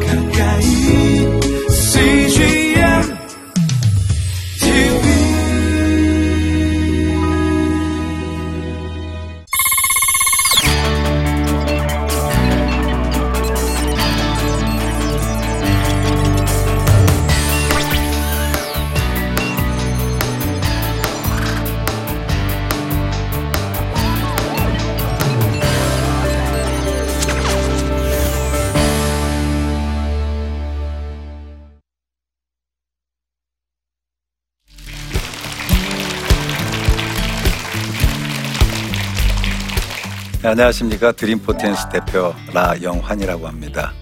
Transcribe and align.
가까 0.00 0.21
안녕하십니까 40.52 41.12
드림포텐스 41.12 41.88
대표 41.88 42.34
라영환이라고 42.52 43.48
합니다. 43.48 43.94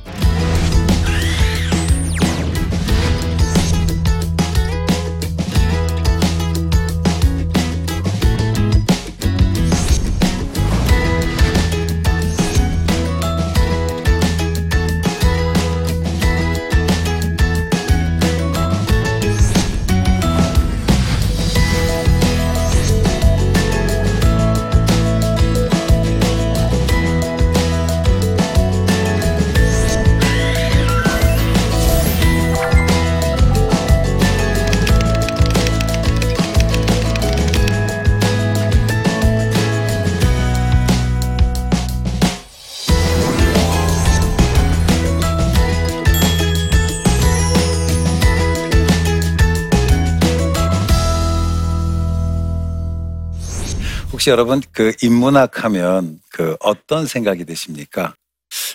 혹시 54.20 54.28
여러분 54.28 54.60
그 54.72 54.92
인문학 55.00 55.64
하면 55.64 56.20
그 56.30 56.54
어떤 56.60 57.06
생각이 57.06 57.46
드십니까? 57.46 58.12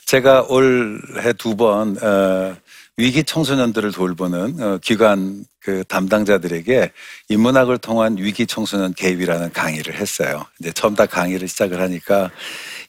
제가 0.07 0.47
올해 0.49 1.33
두번 1.33 2.03
어, 2.03 2.57
위기 2.97 3.25
청소년들을 3.25 3.91
돌보는 3.91 4.61
어, 4.61 4.79
기관 4.81 5.43
그 5.59 5.83
담당자들에게 5.85 6.91
인문학을 7.27 7.79
통한 7.79 8.17
위기 8.17 8.45
청소년 8.45 8.93
개입이라는 8.93 9.51
강의를 9.51 9.95
했어요. 9.95 10.45
이제 10.59 10.71
처음 10.71 10.95
다 10.95 11.05
강의를 11.05 11.47
시작을 11.47 11.81
하니까 11.81 12.31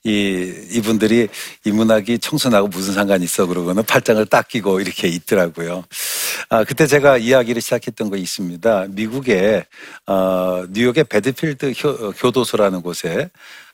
이 0.04 0.68
이분들이 0.70 1.26
인문학이 1.64 2.18
청소년하고 2.20 2.68
무슨 2.68 2.92
상관이 2.92 3.24
있어 3.24 3.46
그러고는 3.46 3.82
팔짱을 3.82 4.26
딱 4.26 4.46
끼고 4.46 4.80
이렇게 4.80 5.08
있더라고요. 5.08 5.84
아 6.50 6.62
그때 6.62 6.86
제가 6.86 7.16
이야기를 7.16 7.60
시작했던 7.60 8.10
거 8.10 8.16
있습니다. 8.16 8.86
미국의 8.90 9.64
어, 10.06 10.64
뉴욕의 10.70 11.04
베드필드 11.04 11.72
효, 11.82 12.12
교도소라는 12.12 12.82
곳에 12.82 13.30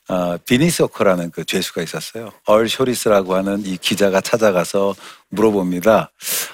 어, 0.09 0.37
비니스 0.45 0.77
워커라는 0.77 1.31
그 1.31 1.45
죄수가 1.45 1.81
있었어요. 1.81 2.31
얼 2.45 2.67
쇼리스라고 2.67 3.35
하는 3.35 3.65
이 3.65 3.77
기자가 3.77 4.19
찾아가서 4.19 4.95
물어봅니다. 5.29 6.11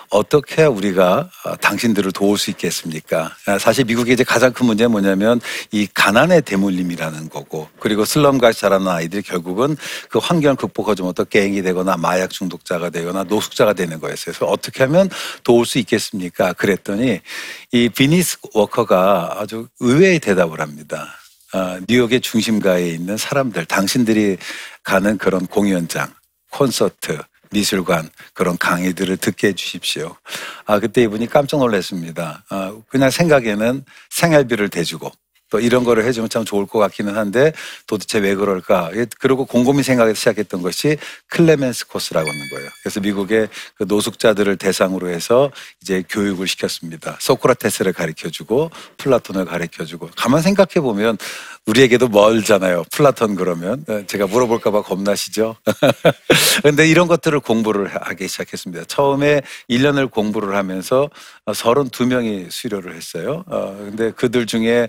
어떻게 0.10 0.64
우리가 0.64 1.30
어, 1.46 1.56
당신들을 1.58 2.12
도울 2.12 2.38
수 2.38 2.52
있겠습니까? 2.52 3.36
아, 3.48 3.58
사실 3.58 3.86
미국의 3.86 4.14
이제 4.14 4.24
가장 4.24 4.54
큰 4.54 4.68
문제는 4.68 4.92
뭐냐면 4.92 5.42
이 5.72 5.88
가난의 5.94 6.44
대물림이라는 6.44 7.30
거고 7.30 7.68
그리고 7.80 8.06
슬럼가에서 8.06 8.62
자라는 8.62 8.88
아이들이 8.88 9.24
결국은 9.24 9.76
그 10.10 10.20
환경을 10.20 10.56
극복하지 10.56 11.02
못해 11.02 11.24
갱이 11.28 11.62
되거나 11.64 11.98
마약 11.98 12.30
중독자가 12.30 12.92
되거나 12.92 13.24
노숙자가 13.24 13.74
되는 13.74 14.00
거였어요. 14.00 14.34
그래서 14.36 14.46
어떻게 14.46 14.84
하면 14.84 15.10
도울 15.44 15.66
수 15.66 15.80
있겠습니까? 15.80 16.54
그랬더니 16.54 17.20
이 17.72 17.90
비니스 17.90 18.38
워커가 18.54 19.38
아주 19.38 19.68
의외의 19.80 20.20
대답을 20.20 20.62
합니다. 20.62 21.19
어, 21.54 21.80
뉴욕의 21.88 22.22
중심가에 22.22 22.88
있는 22.90 23.18
사람들, 23.18 23.66
당신들이 23.66 24.38
가는 24.84 25.18
그런 25.18 25.48
공연장, 25.48 26.14
콘서트, 26.52 27.20
미술관 27.52 28.10
그런 28.34 28.58
강의들을 28.58 29.18
듣게 29.18 29.50
해주십시오. 29.50 30.16
아 30.66 30.80
그때 30.80 31.02
이분이 31.04 31.28
깜짝 31.28 31.58
놀랐습니다. 31.58 32.44
아, 32.50 32.78
그냥 32.90 33.10
생각에는 33.10 33.84
생활비를 34.10 34.70
대주고 34.70 35.12
또 35.50 35.60
이런 35.60 35.84
거를 35.84 36.06
해주면 36.06 36.30
참 36.30 36.46
좋을 36.46 36.66
것 36.66 36.80
같기는 36.80 37.18
한데 37.18 37.54
도대체 37.88 38.20
왜 38.20 38.36
그럴까? 38.36 38.92
그리고 39.20 39.46
곰곰이 39.46 39.84
생각해서 39.84 40.16
시작했던 40.16 40.62
것이 40.62 40.98
클레멘트 41.28 41.88
코스라고 41.88 42.30
하는 42.30 42.50
거예요. 42.50 42.70
그래서 42.84 43.00
미국의 43.00 43.50
그 43.76 43.86
노숙자들을 43.88 44.58
대상으로 44.58 45.10
해서 45.10 45.52
이제 45.82 46.04
교육을 46.10 46.48
시켰습니다. 46.48 47.18
소크라테스를 47.20 47.94
가르쳐주고 47.94 48.72
플라톤을 48.98 49.46
가르쳐주고 49.46 50.10
가만 50.16 50.42
생각해 50.42 50.82
보면 50.82 51.18
우리에게도 51.66 52.08
멀잖아요. 52.08 52.84
플라톤 52.92 53.36
그러면 53.36 53.86
제가 54.08 54.28
물어볼까봐 54.28 54.82
겁나시죠? 54.82 55.56
근데 56.64 56.88
이런 56.88 57.08
것들을 57.08 57.40
공부를 57.40 57.88
하기 57.88 58.28
시작했습니다. 58.28 58.86
처음에 58.86 59.42
1년을 59.70 60.10
공부를 60.10 60.56
하면서 60.56 61.10
32명이 61.46 62.50
수료를 62.50 62.96
했어요. 62.96 63.44
어, 63.48 63.76
근데 63.78 64.12
그들 64.12 64.46
중에 64.46 64.88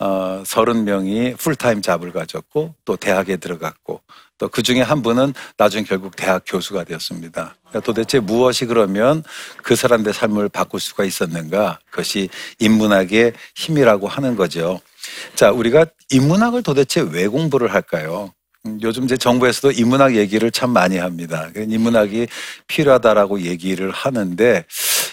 어, 0.00 0.42
30명이 0.44 1.36
full-time 1.38 1.82
job을 1.82 2.12
가졌고 2.12 2.74
또 2.84 2.96
대학에 2.96 3.36
들어갔고 3.36 4.00
또 4.38 4.48
그 4.48 4.62
중에 4.62 4.80
한 4.80 5.02
분은 5.02 5.34
나중에 5.56 5.84
결국 5.84 6.16
대학 6.16 6.42
교수가 6.46 6.84
되었습니다. 6.84 7.56
그러니까 7.60 7.80
도대체 7.80 8.18
무엇이 8.18 8.66
그러면 8.66 9.22
그 9.62 9.76
사람들의 9.76 10.12
삶을 10.12 10.48
바꿀 10.48 10.80
수가 10.80 11.04
있었는가? 11.04 11.78
그것이 11.90 12.28
인문학의 12.58 13.32
힘이라고 13.54 14.08
하는 14.08 14.34
거죠. 14.36 14.80
자, 15.36 15.50
우리가 15.52 15.86
인문학을 16.10 16.62
도대체 16.62 17.00
왜 17.00 17.28
공부를 17.28 17.72
할까요? 17.72 18.32
음, 18.66 18.78
요즘 18.82 19.06
제 19.06 19.16
정부에서도 19.16 19.72
인문학 19.72 20.16
얘기를 20.16 20.50
참 20.50 20.70
많이 20.70 20.98
합니다. 20.98 21.48
인문학이 21.56 22.26
필요하다라고 22.66 23.42
얘기를 23.42 23.90
하는데 23.90 24.64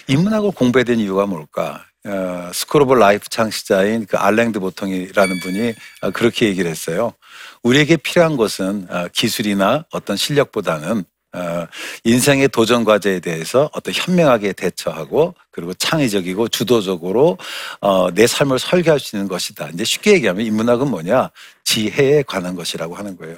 인문학을 0.08 0.50
공부해야 0.52 0.84
되는 0.84 1.02
이유가 1.02 1.26
뭘까? 1.26 1.84
어, 2.06 2.50
of 2.80 2.94
Life 2.94 3.28
창시자인 3.28 4.06
그 4.06 4.16
알랭드 4.16 4.58
보통이라는 4.60 5.40
분이 5.40 5.74
어, 6.02 6.10
그렇게 6.10 6.46
얘기를 6.46 6.70
했어요. 6.70 7.12
우리에게 7.62 7.96
필요한 7.96 8.36
것은 8.36 8.86
어, 8.90 9.08
기술이나 9.12 9.84
어떤 9.92 10.16
실력보다는 10.16 11.04
어, 11.32 11.66
인생의 12.02 12.48
도전 12.48 12.84
과제에 12.84 13.20
대해서 13.20 13.70
어떤 13.72 13.94
현명하게 13.94 14.52
대처하고 14.54 15.34
그리고 15.52 15.74
창의적이고 15.74 16.48
주도적으로 16.48 17.38
어, 17.80 18.10
내 18.10 18.26
삶을 18.26 18.58
설계할 18.58 18.98
수 18.98 19.14
있는 19.14 19.28
것이다. 19.28 19.68
이제 19.72 19.84
쉽게 19.84 20.14
얘기하면 20.14 20.44
인문학은 20.44 20.88
뭐냐? 20.88 21.30
지혜에 21.64 22.24
관한 22.24 22.56
것이라고 22.56 22.96
하는 22.96 23.16
거예요. 23.16 23.36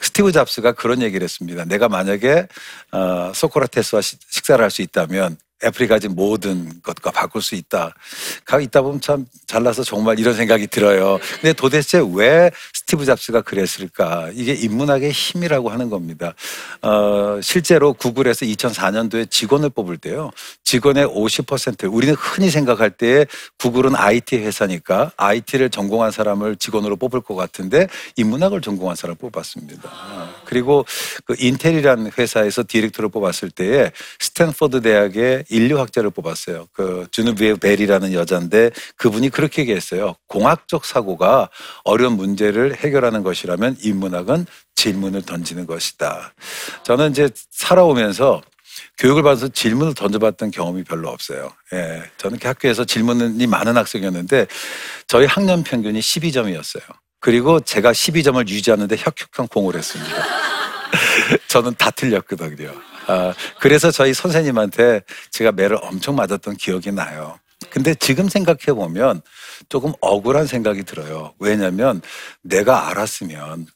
스티브 0.00 0.30
잡스가 0.30 0.72
그런 0.72 1.02
얘기를 1.02 1.24
했습니다. 1.24 1.64
내가 1.64 1.88
만약에 1.88 2.46
어, 2.92 3.32
소크라테스와 3.34 4.02
식사를 4.02 4.62
할 4.62 4.70
수 4.70 4.82
있다면 4.82 5.36
애플이 5.64 5.88
가진 5.88 6.14
모든 6.14 6.80
것과 6.82 7.10
바꿀 7.10 7.42
수 7.42 7.54
있다. 7.54 7.94
가 8.44 8.60
있다 8.60 8.82
보면 8.82 9.00
참 9.00 9.26
잘나서 9.46 9.84
정말 9.84 10.18
이런 10.18 10.34
생각이 10.34 10.66
들어요. 10.66 11.18
근데 11.40 11.52
도대체 11.52 12.02
왜 12.14 12.50
스티브 12.72 13.04
잡스가 13.04 13.42
그랬을까? 13.42 14.30
이게 14.34 14.52
인문학의 14.52 15.10
힘이라고 15.10 15.70
하는 15.70 15.90
겁니다. 15.90 16.34
어, 16.82 17.40
실제로 17.42 17.92
구글에서 17.92 18.46
2004년도에 18.46 19.30
직원을 19.30 19.70
뽑을 19.70 19.96
때요. 19.98 20.30
직원의 20.64 21.06
50% 21.06 21.92
우리는 21.92 22.14
흔히 22.14 22.50
생각할 22.50 22.90
때 22.90 23.26
구글은 23.58 23.94
IT 23.94 24.38
회사니까 24.38 25.12
IT를 25.16 25.70
전공한 25.70 26.10
사람을 26.10 26.56
직원으로 26.56 26.96
뽑을 26.96 27.20
것 27.20 27.34
같은데 27.34 27.88
인문학을 28.16 28.60
전공한 28.60 28.96
사람을 28.96 29.16
뽑았습니다. 29.18 29.90
그리고 30.44 30.84
그 31.24 31.34
인텔이라는 31.38 32.12
회사에서 32.18 32.64
디렉터를 32.66 33.10
뽑았을 33.10 33.50
때에 33.50 33.92
스탠퍼드 34.18 34.82
대학의 34.82 35.44
인류학자를 35.52 36.10
뽑았어요. 36.10 36.66
그 36.72 37.06
주누비에 37.10 37.56
벨이라는 37.56 38.12
여자인데 38.12 38.70
그분이 38.96 39.30
그렇게 39.30 39.62
얘기했어요. 39.62 40.14
공학적 40.28 40.84
사고가 40.84 41.48
어려운 41.84 42.16
문제를 42.16 42.76
해결하는 42.76 43.22
것이라면 43.22 43.76
인문학은 43.82 44.46
질문을 44.74 45.22
던지는 45.22 45.66
것이다. 45.66 46.34
저는 46.82 47.10
이제 47.10 47.28
살아오면서 47.50 48.42
교육을 48.98 49.22
받아서 49.22 49.48
질문을 49.48 49.94
던져봤던 49.94 50.50
경험이 50.50 50.84
별로 50.84 51.08
없어요. 51.10 51.52
예. 51.72 52.02
저는 52.16 52.38
그 52.38 52.48
학교에서 52.48 52.84
질문이 52.84 53.46
많은 53.46 53.76
학생이었는데 53.76 54.46
저희 55.06 55.26
학년 55.26 55.62
평균이 55.62 56.00
12점이었어요. 56.00 56.82
그리고 57.20 57.60
제가 57.60 57.92
12점을 57.92 58.48
유지하는데 58.48 58.96
혁혁한 58.96 59.48
공을 59.48 59.76
했습니다. 59.76 60.16
저는 61.48 61.74
다 61.78 61.90
틀렸거든요. 61.90 62.72
아, 63.06 63.34
그래서 63.60 63.90
저희 63.90 64.14
선생님한테 64.14 65.02
제가 65.30 65.52
매를 65.52 65.78
엄청 65.82 66.16
맞았던 66.16 66.56
기억이 66.56 66.92
나요. 66.92 67.38
근데 67.70 67.94
지금 67.94 68.28
생각해 68.28 68.74
보면 68.74 69.22
조금 69.68 69.92
억울한 70.00 70.46
생각이 70.46 70.82
들어요. 70.84 71.32
왜냐면 71.38 72.02
내가 72.42 72.88
알았으면 72.90 73.66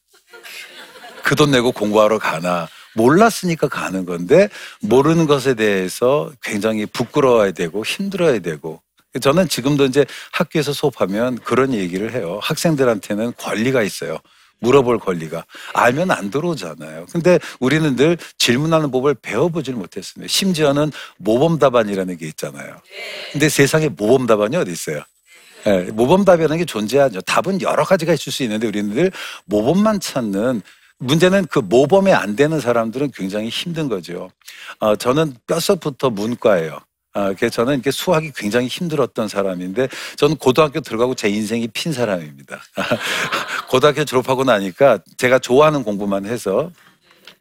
그 1.22 1.34
돈 1.34 1.50
내고 1.50 1.72
공부하러 1.72 2.18
가나 2.18 2.68
몰랐으니까 2.94 3.68
가는 3.68 4.06
건데 4.06 4.48
모르는 4.80 5.26
것에 5.26 5.54
대해서 5.54 6.32
굉장히 6.42 6.86
부끄러워야 6.86 7.50
되고 7.52 7.84
힘들어야 7.84 8.38
되고 8.40 8.80
저는 9.20 9.48
지금도 9.48 9.86
이제 9.86 10.04
학교에서 10.32 10.72
수업하면 10.72 11.38
그런 11.38 11.72
얘기를 11.74 12.12
해요. 12.12 12.38
학생들한테는 12.42 13.32
권리가 13.38 13.82
있어요. 13.82 14.18
물어볼 14.60 14.98
권리가 14.98 15.44
알면 15.74 16.10
안 16.10 16.30
들어오잖아요. 16.30 17.06
근데 17.12 17.38
우리는 17.60 17.96
늘 17.96 18.16
질문하는 18.38 18.90
법을 18.90 19.14
배워보질 19.14 19.74
못했습니다. 19.74 20.30
심지어는 20.30 20.92
모범 21.18 21.58
답안이라는 21.58 22.16
게 22.16 22.26
있잖아요. 22.28 22.80
근데 23.32 23.48
세상에 23.48 23.88
모범 23.88 24.26
답안이 24.26 24.56
어디 24.56 24.72
있어요? 24.72 25.02
네, 25.64 25.90
모범 25.90 26.24
답이라는 26.24 26.58
게 26.58 26.64
존재하죠. 26.64 27.20
답은 27.22 27.60
여러 27.60 27.84
가지가 27.84 28.14
있을 28.14 28.32
수 28.32 28.44
있는데 28.44 28.68
우리는 28.68 28.94
늘 28.94 29.10
모범만 29.46 29.98
찾는 29.98 30.62
문제는 30.98 31.46
그 31.46 31.58
모범에 31.58 32.12
안 32.12 32.36
되는 32.36 32.60
사람들은 32.60 33.10
굉장히 33.12 33.48
힘든 33.48 33.88
거죠. 33.88 34.30
어, 34.78 34.94
저는 34.94 35.34
뼛속부터 35.46 36.10
문과예요. 36.10 36.78
아, 37.16 37.32
그래서 37.32 37.48
저는 37.62 37.72
이렇게 37.72 37.90
수학이 37.90 38.30
굉장히 38.36 38.66
힘들었던 38.66 39.26
사람인데 39.26 39.88
저는 40.16 40.36
고등학교 40.36 40.80
들어가고 40.80 41.14
제 41.14 41.30
인생이 41.30 41.66
핀 41.68 41.90
사람입니다. 41.90 42.60
고등학교 43.70 44.04
졸업하고 44.04 44.44
나니까 44.44 44.98
제가 45.16 45.38
좋아하는 45.38 45.82
공부만 45.82 46.26
해서 46.26 46.70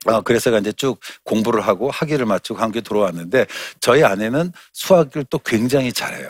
어, 0.05 0.21
그래서 0.21 0.57
이제 0.57 0.71
쭉 0.71 0.97
공부를 1.25 1.59
하고 1.59 1.91
학위를 1.91 2.25
마치고 2.25 2.57
한국에 2.57 2.79
들어왔는데 2.79 3.47
저희 3.81 4.01
아내는 4.05 4.53
수학을 4.71 5.25
또 5.29 5.39
굉장히 5.39 5.91
잘해요. 5.91 6.29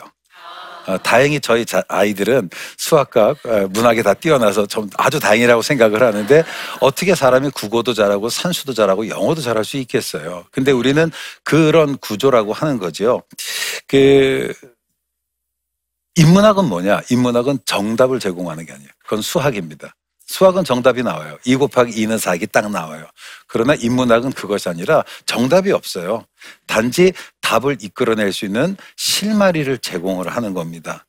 어, 0.86 0.98
다행히 0.98 1.40
저희 1.40 1.64
자, 1.66 1.82
아이들은 1.88 2.50
수학과 2.78 3.30
어, 3.30 3.66
문학에 3.70 4.02
다 4.02 4.14
뛰어나서 4.14 4.66
좀 4.66 4.88
아주 4.96 5.20
다행이라고 5.20 5.62
생각을 5.62 6.02
하는데 6.02 6.44
어떻게 6.80 7.14
사람이 7.14 7.50
국어도 7.50 7.92
잘하고 7.94 8.28
산수도 8.28 8.72
잘하고 8.72 9.08
영어도 9.08 9.40
잘할 9.40 9.64
수 9.64 9.76
있겠어요. 9.78 10.44
근데 10.50 10.72
우리는 10.72 11.10
그런 11.42 11.96
구조라고 11.98 12.52
하는 12.52 12.78
거죠. 12.78 13.22
그 13.86 14.52
인문학은 16.16 16.64
뭐냐? 16.64 17.02
인문학은 17.10 17.58
정답을 17.66 18.20
제공하는 18.20 18.64
게 18.64 18.72
아니에요. 18.72 18.88
그건 19.04 19.20
수학입니다. 19.20 19.94
수학은 20.26 20.64
정답이 20.64 21.02
나와요. 21.02 21.38
2 21.44 21.54
곱하기 21.56 21.92
2는 21.92 22.18
4기 22.18 22.50
딱 22.50 22.70
나와요. 22.70 23.06
그러나 23.46 23.74
인문학은 23.74 24.32
그것이 24.32 24.68
아니라 24.68 25.04
정답이 25.24 25.70
없어요. 25.70 26.24
단지 26.66 27.12
답을 27.46 27.76
이끌어낼 27.80 28.32
수 28.32 28.44
있는 28.44 28.76
실마리를 28.96 29.78
제공을 29.78 30.28
하는 30.28 30.52
겁니다. 30.52 31.06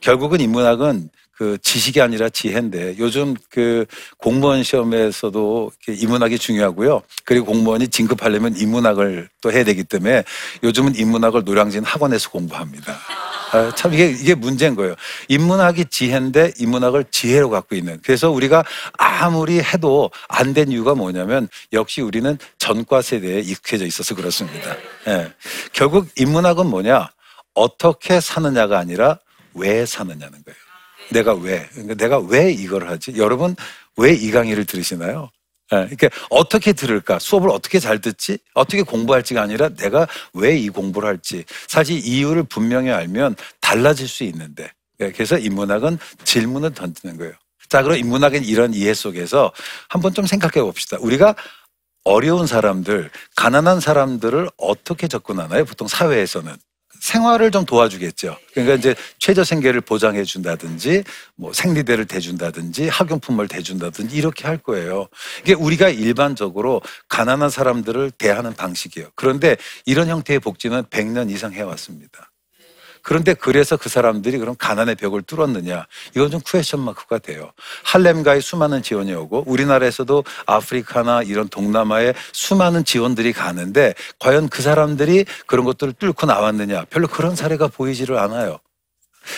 결국은 0.00 0.40
인문학은 0.40 1.08
그 1.32 1.56
지식이 1.62 2.02
아니라 2.02 2.28
지혜인데 2.28 2.96
요즘 2.98 3.34
그 3.48 3.86
공무원 4.18 4.62
시험에서도 4.62 5.70
인문학이 5.88 6.38
중요하고요. 6.38 7.00
그리고 7.24 7.46
공무원이 7.46 7.88
진급하려면 7.88 8.56
인문학을 8.56 9.30
또 9.40 9.50
해야 9.50 9.64
되기 9.64 9.84
때문에 9.84 10.24
요즘은 10.62 10.96
인문학을 10.96 11.44
노량진 11.44 11.84
학원에서 11.84 12.30
공부합니다. 12.30 12.98
아, 13.52 13.72
참 13.74 13.94
이게 13.94 14.06
이게 14.10 14.34
문제인 14.34 14.74
거예요. 14.74 14.94
인문학이 15.28 15.86
지혜인데 15.86 16.52
인문학을 16.58 17.06
지혜로 17.10 17.50
갖고 17.50 17.74
있는. 17.76 17.98
그래서 18.02 18.30
우리가 18.30 18.64
아무리 18.98 19.60
해도 19.60 20.10
안 20.28 20.54
된 20.54 20.70
이유가 20.72 20.94
뭐냐면 20.94 21.48
역시 21.72 22.00
우리는 22.00 22.38
전과 22.58 23.02
세대에 23.02 23.40
익숙해져 23.40 23.84
있어서 23.86 24.14
그렇습니다. 24.14 24.76
예. 25.08 25.32
결국 25.72 26.08
인문학은 26.16 26.66
뭐냐? 26.66 27.10
어떻게 27.54 28.20
사느냐가 28.20 28.78
아니라 28.78 29.18
왜 29.54 29.84
사느냐는 29.86 30.30
거예요. 30.44 30.58
내가 31.10 31.34
왜? 31.34 31.68
그러니까 31.72 31.94
내가 31.94 32.18
왜 32.18 32.50
이걸 32.52 32.88
하지? 32.88 33.14
여러분 33.16 33.56
왜 33.96 34.12
이 34.14 34.30
강의를 34.30 34.64
들으시나요? 34.64 35.30
예, 35.72 35.76
그러니까 35.96 36.08
어떻게 36.30 36.72
들을까? 36.72 37.18
수업을 37.18 37.50
어떻게 37.50 37.78
잘 37.78 38.00
듣지? 38.00 38.38
어떻게 38.54 38.82
공부할지가 38.82 39.42
아니라 39.42 39.68
내가 39.70 40.06
왜 40.34 40.56
이 40.58 40.68
공부를 40.70 41.08
할지. 41.08 41.44
사실 41.68 42.04
이유를 42.04 42.44
분명히 42.44 42.90
알면 42.90 43.36
달라질 43.60 44.08
수 44.08 44.24
있는데. 44.24 44.70
예, 45.00 45.12
그래서 45.12 45.38
인문학은 45.38 45.98
질문을 46.24 46.72
던지는 46.74 47.18
거예요. 47.18 47.34
자, 47.68 47.82
그럼 47.82 47.98
인문학은 47.98 48.44
이런 48.44 48.72
이해 48.74 48.94
속에서 48.94 49.52
한번 49.88 50.14
좀 50.14 50.26
생각해 50.26 50.62
봅시다. 50.64 50.96
우리가 51.00 51.34
어려운 52.04 52.46
사람들, 52.46 53.10
가난한 53.36 53.80
사람들을 53.80 54.50
어떻게 54.56 55.08
접근하나요? 55.08 55.64
보통 55.66 55.86
사회에서는. 55.88 56.54
생활을 57.00 57.50
좀 57.50 57.64
도와주겠죠. 57.64 58.36
그러니까 58.52 58.74
이제 58.74 58.94
최저 59.18 59.44
생계를 59.44 59.80
보장해 59.80 60.24
준다든지 60.24 61.04
뭐 61.36 61.52
생리대를 61.52 62.06
대준다든지 62.06 62.88
학용품을 62.88 63.48
대준다든지 63.48 64.16
이렇게 64.16 64.46
할 64.46 64.58
거예요. 64.58 65.08
이게 65.42 65.54
우리가 65.54 65.88
일반적으로 65.88 66.82
가난한 67.08 67.50
사람들을 67.50 68.10
대하는 68.12 68.54
방식이에요. 68.54 69.08
그런데 69.14 69.56
이런 69.86 70.08
형태의 70.08 70.40
복지는 70.40 70.84
100년 70.84 71.30
이상 71.30 71.52
해왔습니다. 71.52 72.30
그런데 73.08 73.32
그래서 73.32 73.78
그 73.78 73.88
사람들이 73.88 74.36
그럼 74.36 74.54
가난의 74.58 74.96
벽을 74.96 75.22
뚫었느냐? 75.22 75.86
이건 76.14 76.30
좀 76.30 76.40
쿠에션 76.42 76.80
마크가 76.80 77.16
돼요. 77.16 77.52
할렘가에 77.84 78.40
수많은 78.40 78.82
지원이 78.82 79.14
오고 79.14 79.44
우리나라에서도 79.46 80.24
아프리카나 80.44 81.22
이런 81.22 81.48
동남아에 81.48 82.12
수많은 82.34 82.84
지원들이 82.84 83.32
가는데 83.32 83.94
과연 84.18 84.50
그 84.50 84.60
사람들이 84.60 85.24
그런 85.46 85.64
것들을 85.64 85.94
뚫고 85.94 86.26
나왔느냐? 86.26 86.84
별로 86.90 87.08
그런 87.08 87.34
사례가 87.34 87.68
보이지를 87.68 88.18
않아요. 88.18 88.58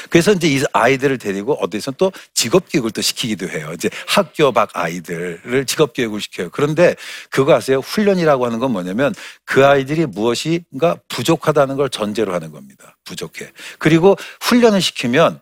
그래서 0.09 0.33
이제 0.33 0.49
이 0.49 0.63
아이들을 0.73 1.19
데리고 1.19 1.55
어디서 1.55 1.93
또 1.93 2.13
직업 2.35 2.71
교육을 2.71 2.91
또 2.91 3.03
시키기도 3.03 3.49
해요. 3.49 3.71
이제 3.75 3.91
학교 4.07 4.53
밖 4.53 4.71
아이들을 4.75 5.67
직업 5.67 5.95
교육을 5.95 6.21
시켜요. 6.21 6.51
그런데 6.51 6.95
그거 7.31 7.55
아세요? 7.55 7.79
훈련이라고 7.79 8.47
하는 8.47 8.59
건 8.59 8.73
뭐냐면 8.73 9.15
그 9.45 9.67
아이들이 9.67 10.07
무엇인가 10.07 10.97
부족하다는 11.09 11.77
걸 11.77 11.91
전제로 11.91 12.35
하는 12.35 12.51
겁니다. 12.51 12.97
부족해. 13.05 13.53
그리고 13.79 14.17
훈련을 14.41 14.81
시키면 14.81 15.41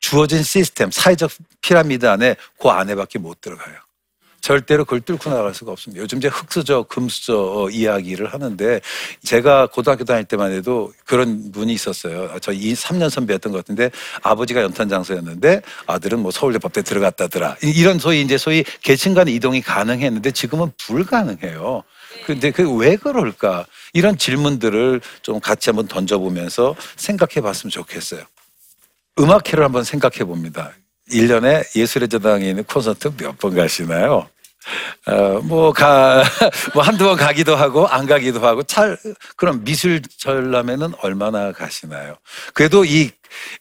주어진 0.00 0.42
시스템, 0.42 0.90
사회적 0.90 1.30
피라미드 1.60 2.06
안에 2.06 2.36
그 2.60 2.68
안에밖에 2.68 3.18
못 3.18 3.40
들어가요. 3.40 3.87
절대로 4.48 4.86
그걸 4.86 5.02
뚫고 5.02 5.28
나갈 5.28 5.52
수가 5.52 5.72
없습니다. 5.72 6.02
요즘 6.02 6.16
이제 6.16 6.28
흑수저, 6.28 6.84
금수저 6.84 7.68
이야기를 7.70 8.32
하는데 8.32 8.80
제가 9.22 9.66
고등학교 9.66 10.04
다닐 10.04 10.24
때만 10.24 10.52
해도 10.52 10.90
그런 11.04 11.52
분이 11.52 11.70
있었어요. 11.74 12.34
저 12.40 12.50
2, 12.50 12.72
3년 12.72 13.10
선배였던 13.10 13.52
것 13.52 13.58
같은데 13.58 13.90
아버지가 14.22 14.62
연탄장소였는데 14.62 15.60
아들은 15.86 16.20
뭐 16.20 16.30
서울대 16.30 16.58
법대 16.58 16.80
들어갔다더라. 16.80 17.58
이런 17.60 17.98
소위 17.98 18.22
이제 18.22 18.38
소위 18.38 18.64
계층 18.82 19.12
간 19.12 19.28
이동이 19.28 19.60
가능했는데 19.60 20.30
지금은 20.30 20.72
불가능해요. 20.78 21.82
근데 22.24 22.50
그 22.50 22.62
왜 22.78 22.96
그럴까? 22.96 23.66
이런 23.92 24.16
질문들을 24.16 25.02
좀 25.20 25.40
같이 25.40 25.68
한번 25.68 25.88
던져보면서 25.88 26.74
생각해 26.96 27.42
봤으면 27.42 27.70
좋겠어요. 27.70 28.22
음악회를 29.18 29.62
한번 29.62 29.84
생각해 29.84 30.24
봅니다. 30.24 30.72
1년에 31.10 31.64
예술의 31.76 32.08
저당에 32.08 32.48
있는 32.48 32.64
콘서트 32.64 33.10
몇 33.18 33.36
번 33.36 33.54
가시나요? 33.54 34.26
어, 35.06 35.40
뭐, 35.44 35.72
가, 35.72 36.22
뭐, 36.74 36.82
한두 36.82 37.04
번 37.04 37.16
가기도 37.16 37.56
하고, 37.56 37.86
안 37.88 38.06
가기도 38.06 38.40
하고, 38.46 38.62
찰, 38.62 38.96
그럼 39.36 39.64
미술 39.64 40.02
전람회는 40.18 40.94
얼마나 41.02 41.52
가시나요? 41.52 42.16
그래도 42.54 42.84
이, 42.84 43.10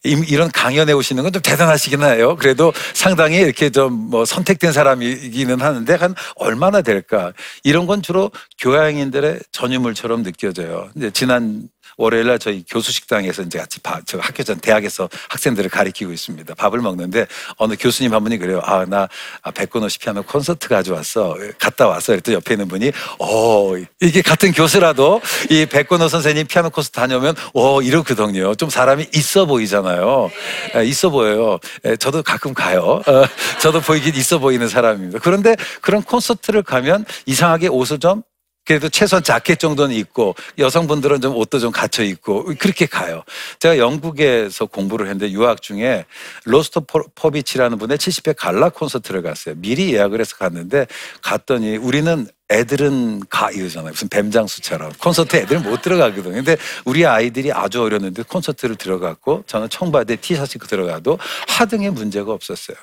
이런 0.04 0.50
강연에 0.52 0.94
오시는 0.94 1.24
건 1.24 1.32
좀 1.34 1.42
대단하시긴 1.42 2.02
해요. 2.04 2.36
그래도 2.38 2.74
상당히 2.94 3.38
이렇게 3.38 3.70
좀 3.70 4.10
뭐 4.10 4.26
선택된 4.26 4.72
사람이기는 4.72 5.62
하는데, 5.62 5.94
한 5.96 6.16
얼마나 6.36 6.82
될까? 6.82 7.34
이런 7.64 7.86
건 7.88 8.02
주로 8.02 8.32
교양인들의 8.60 9.40
전유물처럼 9.52 10.24
느껴져요. 10.24 10.90
이제 10.96 11.12
지난 11.12 11.68
월요일 11.98 12.28
날 12.28 12.40
저희 12.40 12.64
교수 12.70 12.92
식당에서 12.92 13.44
이제 13.44 13.58
같이 13.58 13.80
밥, 13.80 14.06
저 14.06 14.18
학교 14.20 14.44
전 14.44 14.60
대학에서 14.60 15.10
학생들을 15.30 15.70
가리키고 15.70 16.12
있습니다. 16.12 16.54
밥을 16.56 16.80
먹는데 16.80 17.26
어느 17.58 17.76
교수님 17.80 18.14
한 18.14 18.24
분이 18.24 18.38
그래요. 18.38 18.62
아, 18.64 18.86
나 18.86 19.08
백건호시 19.54 20.00
피아노 20.00 20.24
콘서트 20.24 20.68
가져왔어. 20.68 21.36
갔다 21.60 21.88
왔어. 21.88 22.14
그랬더니 22.14 22.36
옆에 22.36 22.54
있는 22.54 22.68
분이 22.68 22.92
어, 23.20 23.74
이게 24.02 24.22
같은 24.22 24.52
교수라도 24.52 25.22
이 25.50 25.66
백건호 25.66 26.08
선생님 26.08 26.48
피아노 26.48 26.70
콘서트 26.70 26.96
다녀오면 26.96 27.36
어, 27.54 27.82
이렇거든요. 27.82 28.56
좀 28.56 28.70
사람이 28.70 29.08
있어 29.14 29.46
보이잖아요. 29.46 30.32
예, 30.76 30.86
있어 30.86 31.10
보여요. 31.10 31.60
예, 31.86 31.96
저도 31.96 32.24
가끔 32.24 32.54
가요. 32.54 33.02
어, 33.06 33.24
저도 33.60 33.82
보이긴 33.82 34.16
있어 34.16 34.40
보이는 34.40 34.68
사람입니다. 34.68 35.20
그런데 35.20 35.56
그런 35.82 36.02
콘서트를 36.02 36.64
가면 36.64 37.06
이상하게 37.26 37.68
옷을 37.68 38.00
좀 38.00 38.24
그래도 38.68 38.90
최소한 38.90 39.24
자켓 39.24 39.60
정도는 39.60 39.96
입고 39.96 40.36
여성분들은 40.58 41.22
좀 41.22 41.36
옷도 41.38 41.58
좀 41.58 41.72
갖춰 41.72 42.04
입고 42.04 42.54
그렇게 42.60 42.86
가요. 42.86 43.24
제가 43.60 43.78
영국에서 43.78 44.66
공부를 44.66 45.08
했는데 45.08 45.32
유학 45.32 45.62
중에 45.62 46.06
로스터 46.44 46.82
포비치라는 47.16 47.78
분의 47.78 47.98
70회 47.98 48.36
갈라 48.38 48.68
콘서트를 48.70 49.22
갔어요. 49.22 49.56
미리 49.58 49.94
예약을 49.94 50.20
해서 50.20 50.36
갔는데 50.36 50.86
갔더니 51.22 51.78
우리는 51.78 52.28
애들은 52.50 53.22
가 53.30 53.52
이러잖아요. 53.52 53.92
무슨 53.92 54.10
뱀장수처럼 54.10 54.92
콘서트 55.00 55.38
애들은 55.38 55.64
못 55.64 55.82
들어가거든요. 55.82 56.34
근데 56.34 56.58
우리 56.84 57.06
아이들이 57.06 57.54
아주 57.54 57.82
어렸는데 57.82 58.24
콘서트를 58.24 58.76
들어갔고 58.76 59.44
저는 59.48 59.70
청바지에 59.70 60.18
티셔츠 60.18 60.58
입고 60.58 60.68
들어가도 60.68 61.18
하등에 61.48 61.90
문제가 61.90 62.34
없었어요. 62.34 62.78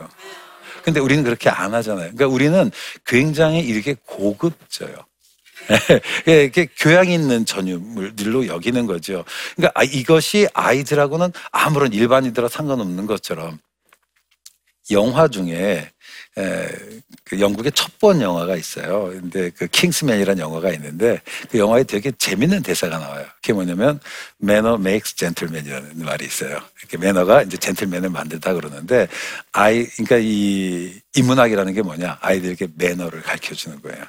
근데 0.82 1.00
우리는 1.00 1.22
그렇게 1.24 1.50
안 1.50 1.74
하잖아요. 1.74 2.10
그러니까 2.14 2.26
우리는 2.26 2.70
굉장히 3.04 3.60
이렇게 3.60 3.96
고급져요. 4.06 4.94
예, 6.28 6.44
이렇게 6.44 6.68
교양 6.78 7.08
있는 7.08 7.46
전유물들로 7.46 8.46
여기는 8.48 8.86
거죠. 8.86 9.24
그러니까 9.56 9.80
아, 9.80 9.84
이것이 9.84 10.48
아이들하고는 10.54 11.32
아무런 11.52 11.92
일반인들과 11.92 12.48
상관없는 12.48 13.06
것처럼 13.06 13.58
영화 14.90 15.28
중에 15.28 15.90
에, 16.38 16.68
그 17.24 17.40
영국의 17.40 17.72
첫 17.72 17.92
번 18.00 18.20
영화가 18.20 18.56
있어요. 18.56 19.06
근데 19.06 19.50
그 19.50 19.66
킹스맨이라는 19.68 20.42
영화가 20.42 20.72
있는데 20.74 21.22
그 21.50 21.58
영화에 21.58 21.84
되게 21.84 22.12
재밌는 22.12 22.62
대사가 22.62 22.98
나와요. 22.98 23.24
그게 23.36 23.54
뭐냐면 23.54 24.00
매너 24.38 24.78
메이크스 24.78 25.16
젠틀맨이라는 25.16 26.04
말이 26.04 26.26
있어요. 26.26 26.60
이렇게 26.80 26.98
매너가 26.98 27.42
이제 27.44 27.56
젠틀맨을 27.56 28.10
만들다 28.10 28.54
그러는데 28.54 29.08
아이 29.52 29.86
그러니까 29.86 30.18
이 30.20 31.00
인문학이라는 31.16 31.72
게 31.74 31.82
뭐냐? 31.82 32.18
아이들에게 32.20 32.68
매너를 32.76 33.22
가르쳐 33.22 33.54
주는 33.54 33.80
거예요. 33.82 34.04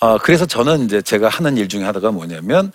어, 0.00 0.18
그래서 0.18 0.46
저는 0.46 0.84
이제 0.84 1.02
제가 1.02 1.28
하는 1.28 1.56
일 1.56 1.68
중에 1.68 1.84
하나가 1.84 2.10
뭐냐면, 2.10 2.72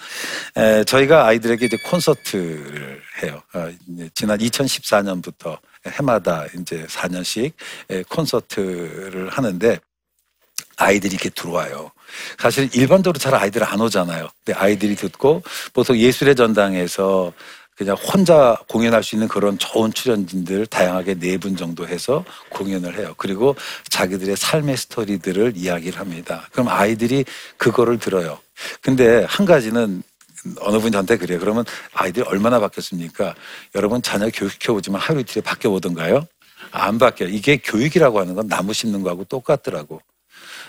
에, 0.57 0.83
저희가 0.83 1.25
아이들에게 1.27 1.65
이제 1.65 1.77
콘서트를 1.86 3.01
해요. 3.24 3.41
어, 3.53 3.69
지난 4.13 4.39
2014년부터 4.39 5.57
해마다 5.88 6.45
이제 6.60 6.86
4년씩 6.88 7.51
에, 7.89 8.03
콘서트를 8.03 9.29
하는데, 9.29 9.79
아이들이 10.77 11.13
이렇게 11.13 11.29
들어와요. 11.29 11.91
사실 12.38 12.69
일반적으로 12.74 13.17
잘 13.19 13.36
아이들 13.36 13.63
안 13.63 13.79
오잖아요. 13.79 14.29
근데 14.43 14.60
아이들이 14.60 14.95
듣고 14.95 15.43
보통 15.74 15.98
예술의 15.98 16.36
전당에서 16.36 17.31
그냥 17.82 17.96
혼자 17.96 18.56
공연할 18.70 19.02
수 19.04 19.16
있는 19.16 19.28
그런 19.28 19.58
좋은 19.58 19.92
출연진들 19.92 20.68
다양하게 20.68 21.16
네 21.16 21.38
분 21.40 21.58
정도 21.58 21.88
해서 21.88 22.24
공연을 22.50 22.96
해요. 23.00 23.16
그리고 23.18 23.56
자기들의 23.90 24.38
삶의 24.38 24.78
스토리들을 24.78 25.54
이야기를 25.56 26.00
합니다. 26.00 26.48
그럼 26.52 26.68
아이들이 26.68 27.26
그거를 27.58 27.98
들어요. 27.98 28.38
근데 28.82 29.26
한 29.28 29.48
가지는 29.48 30.04
어느 30.60 30.78
분이 30.78 30.92
저한테 30.92 31.18
그래요. 31.18 31.40
그러면 31.40 31.66
아이들이 31.94 32.24
얼마나 32.28 32.60
바뀌었습니까? 32.60 33.34
여러분 33.74 34.04
자녀 34.04 34.30
교육시켜보지만 34.30 35.02
하루 35.02 35.22
이틀에 35.22 35.42
바뀌어 35.42 35.72
보던가요? 35.72 36.28
안 36.70 37.00
바뀌어요. 37.00 37.32
이게 37.32 37.58
교육이라고 37.58 38.20
하는 38.20 38.36
건 38.36 38.48
나무 38.48 38.74
심는 38.74 39.02
거하고 39.02 39.24
똑같더라고. 39.24 40.00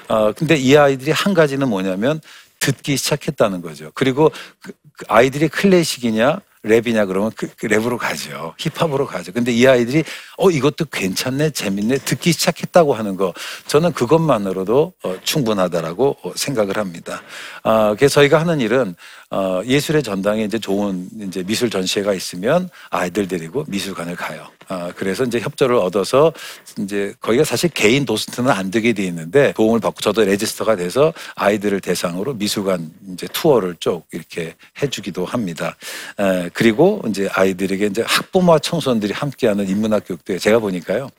어, 0.08 0.32
근데 0.32 0.56
이 0.56 0.74
아이들이 0.78 1.10
한 1.10 1.34
가지는 1.34 1.68
뭐냐면 1.68 2.22
듣기 2.58 2.96
시작했다는 2.96 3.60
거죠. 3.60 3.90
그리고 3.94 4.32
그, 4.62 4.72
그 4.96 5.04
아이들이 5.08 5.48
클래식이냐 5.48 6.40
랩이냐 6.64 7.06
그러면 7.08 7.32
그, 7.36 7.48
그 7.56 7.66
랩으로 7.66 7.98
가죠. 7.98 8.54
힙합으로 8.58 9.06
가죠. 9.06 9.32
근데 9.32 9.52
이 9.52 9.66
아이들이 9.66 10.04
어 10.38 10.50
이것도 10.50 10.86
괜찮네, 10.86 11.50
재밌네, 11.50 11.98
듣기 11.98 12.32
시작했다고 12.32 12.94
하는 12.94 13.16
거 13.16 13.34
저는 13.66 13.92
그것만으로도 13.92 14.92
어, 15.02 15.16
충분하다라고 15.24 16.16
어, 16.22 16.32
생각을 16.34 16.76
합니다. 16.78 17.22
아, 17.64 17.94
그래서 17.96 18.14
저희가 18.14 18.40
하는 18.40 18.60
일은 18.60 18.94
어, 19.30 19.62
예술의 19.64 20.02
전당에 20.02 20.44
이제 20.44 20.58
좋은 20.58 21.08
이제 21.20 21.42
미술 21.42 21.70
전시회가 21.70 22.12
있으면 22.14 22.68
아이들 22.90 23.26
데리고 23.26 23.64
미술관을 23.66 24.14
가요. 24.14 24.46
아, 24.68 24.92
그래서 24.94 25.24
이제 25.24 25.40
협조를 25.40 25.76
얻어서 25.76 26.32
이제 26.78 27.14
거기가 27.20 27.44
사실 27.44 27.70
개인 27.70 28.04
도스트는 28.04 28.50
안 28.50 28.70
되게 28.70 28.92
돼 28.92 29.04
있는데 29.04 29.52
도움을 29.56 29.80
받고 29.80 30.00
저도 30.00 30.24
레지스터가 30.24 30.76
돼서 30.76 31.12
아이들을 31.34 31.80
대상으로 31.80 32.34
미술관 32.34 32.90
이제 33.12 33.26
투어를 33.32 33.76
쭉 33.80 34.04
이렇게 34.12 34.54
해주기도 34.82 35.24
합니다. 35.24 35.76
에, 36.18 36.50
그리고 36.52 37.02
이제 37.08 37.28
아이들에게 37.32 37.86
이제 37.86 38.02
학부모와 38.06 38.58
청소년들이 38.58 39.12
함께하는 39.12 39.68
인문학 39.68 40.06
교육도 40.06 40.38
제가 40.38 40.58
보니까요 40.58 41.10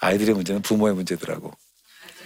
아이들의 0.00 0.34
문제는 0.34 0.62
부모의 0.62 0.94
문제더라고. 0.94 1.52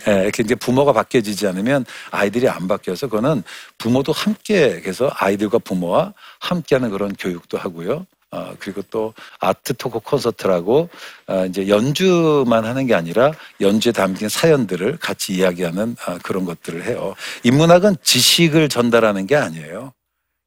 예, 0.07 0.23
이렇게 0.23 0.43
이제 0.43 0.55
부모가 0.55 0.93
바뀌어지지 0.93 1.47
않으면 1.47 1.87
아이들이 2.11 2.49
안 2.49 2.69
바뀌어서 2.69 3.07
그거는 3.07 3.43
부모도 3.79 4.13
함께 4.13 4.83
해서 4.85 5.11
아이들과 5.15 5.59
부모와 5.59 6.13
함께하는 6.41 6.91
그런 6.91 7.15
교육도 7.15 7.57
하고요. 7.57 8.07
어, 8.31 8.55
그리고 8.59 8.83
또 8.91 9.15
아트 9.39 9.75
토크 9.75 10.01
콘서트라고 10.01 10.89
어, 11.29 11.47
이제 11.47 11.69
연주만 11.69 12.65
하는 12.65 12.87
게 12.87 12.95
아니라 12.95 13.33
연주에 13.61 13.93
담긴 13.93 14.29
사연들을 14.29 14.99
같이 14.99 15.35
이야기하는 15.35 15.97
어, 16.07 16.19
그런 16.23 16.45
것들을 16.45 16.85
해요. 16.85 17.15
인문학은 17.45 17.97
지식을 18.03 18.69
전달하는 18.69 19.27
게 19.27 19.37
아니에요. 19.37 19.93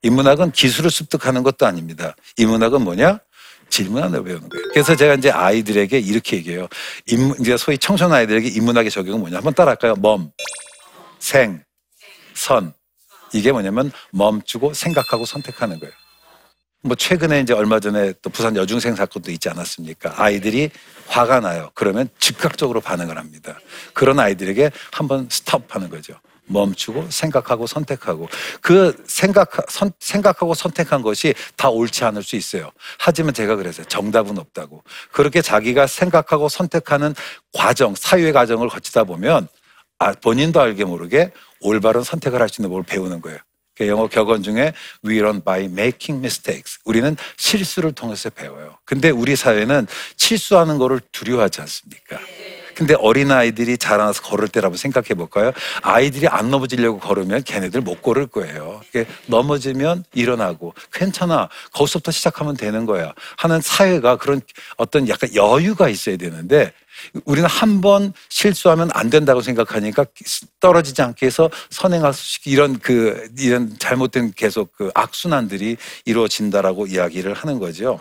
인문학은 0.04 0.52
기술을 0.52 0.90
습득하는 0.92 1.44
것도 1.44 1.66
아닙니다. 1.66 2.16
인문학은 2.38 2.82
뭐냐? 2.82 3.20
질문하는 3.70 4.24
배우는 4.24 4.50
거예요. 4.50 4.68
그래서 4.72 4.96
제가 4.96 5.16
이제 5.16 5.30
아이들에게 5.30 6.00
이렇게 6.00 6.38
얘기해요. 6.38 6.68
인문, 7.08 7.36
이제 7.40 7.58
소위 7.58 7.78
청소년 7.78 8.14
아이들에게 8.14 8.48
인문학의 8.50 8.92
적용은 8.92 9.20
뭐냐? 9.20 9.38
한번 9.38 9.54
따라할까요? 9.54 9.96
멈, 9.96 10.32
생, 11.20 11.64
선. 12.34 12.74
이게 13.34 13.52
뭐냐면 13.52 13.92
멈추고 14.12 14.74
생각하고 14.74 15.26
선택하는 15.26 15.80
거예요. 15.80 15.94
뭐 16.82 16.96
최근에 16.96 17.42
이제 17.42 17.54
얼마 17.54 17.80
전에 17.80 18.14
또 18.22 18.30
부산 18.30 18.56
여중생 18.56 18.96
사건도 18.96 19.32
있지 19.32 19.50
않았습니까? 19.50 20.14
아이들이 20.16 20.70
화가 21.08 21.42
나요. 21.42 21.72
그러면 21.74 22.08
즉각적으로 22.20 22.80
반응을 22.80 23.18
합니다. 23.18 23.60
그런 23.94 24.20
아이들에게 24.20 24.72
한번 24.92 25.28
스톱하는 25.30 25.90
거죠. 25.90 26.14
멈추고 26.48 27.08
생각하고 27.10 27.68
선택하고 27.68 28.28
그 28.62 29.02
생각 29.08 29.52
선, 29.70 29.92
생각하고 30.00 30.54
선택한 30.54 31.02
것이 31.02 31.34
다 31.56 31.70
옳지 31.70 32.04
않을 32.06 32.24
수 32.24 32.36
있어요. 32.36 32.72
하지만 32.98 33.34
제가 33.34 33.56
그래서 33.56 33.84
정답은 33.84 34.38
없다고 34.38 34.84
그렇게 35.12 35.42
자기가 35.42 35.88
생각하고 35.88 36.50
선택하는 36.50 37.14
과정 37.54 37.94
사유의 37.96 38.34
과정을 38.34 38.70
거치다 38.70 39.04
보면 39.04 39.48
아, 40.00 40.14
본인도 40.14 40.62
알게 40.62 40.86
모르게 40.86 41.32
올바른 41.60 42.04
선택을 42.04 42.42
할 42.42 42.50
수 42.50 42.62
있는 42.62 42.70
법을 42.70 42.84
배우는 42.84 43.22
거예요. 43.22 43.40
그 43.76 43.88
영어 43.88 44.08
격언 44.08 44.42
중에 44.42 44.74
we 45.06 45.18
learn 45.18 45.44
by 45.44 45.66
making 45.66 46.20
mistakes. 46.20 46.80
우리는 46.86 47.16
실수를 47.38 47.92
통해서 47.92 48.30
배워요. 48.30 48.78
근데 48.86 49.10
우리 49.12 49.36
사회는 49.36 49.86
실수하는 50.16 50.78
거를 50.80 51.00
두려워하지 51.12 51.62
않습니까? 51.62 52.18
근데 52.78 52.94
어린 53.00 53.32
아이들이 53.32 53.76
자라나서 53.76 54.22
걸을 54.22 54.48
때라고 54.50 54.76
생각해 54.76 55.08
볼까요? 55.16 55.52
아이들이 55.82 56.28
안 56.28 56.52
넘어지려고 56.52 57.00
걸으면 57.00 57.44
걔네들 57.44 57.82
못 57.82 58.04
걸을 58.04 58.28
거예요. 58.28 58.82
넘어지면 59.26 60.04
일어나고 60.14 60.76
괜찮아. 60.94 61.50
거기서부터 61.74 62.12
시작하면 62.12 62.56
되는 62.56 62.86
거야. 62.86 63.14
하는 63.38 63.62
사회가 63.62 64.18
그런 64.18 64.42
어떤 64.78 65.10
약간 65.10 65.34
여유가 65.34 65.90
있어야 65.90 66.18
되는데 66.18 66.72
우리는 67.26 67.50
한 67.50 67.82
번 67.82 68.14
실수하면 68.30 68.90
안 68.94 69.10
된다고 69.10 69.42
생각하니까 69.42 70.06
떨어지지 70.60 71.02
않게 71.02 71.26
해서 71.28 71.50
선행할 71.72 72.14
수 72.14 72.40
이런 72.46 72.78
그 72.80 73.28
이런 73.40 73.76
잘못된 73.80 74.34
계속 74.36 74.72
그 74.74 74.92
악순환들이 74.94 75.78
이루어진다라고 76.06 76.88
이야기를 76.88 77.34
하는 77.34 77.58
거죠. 77.60 78.00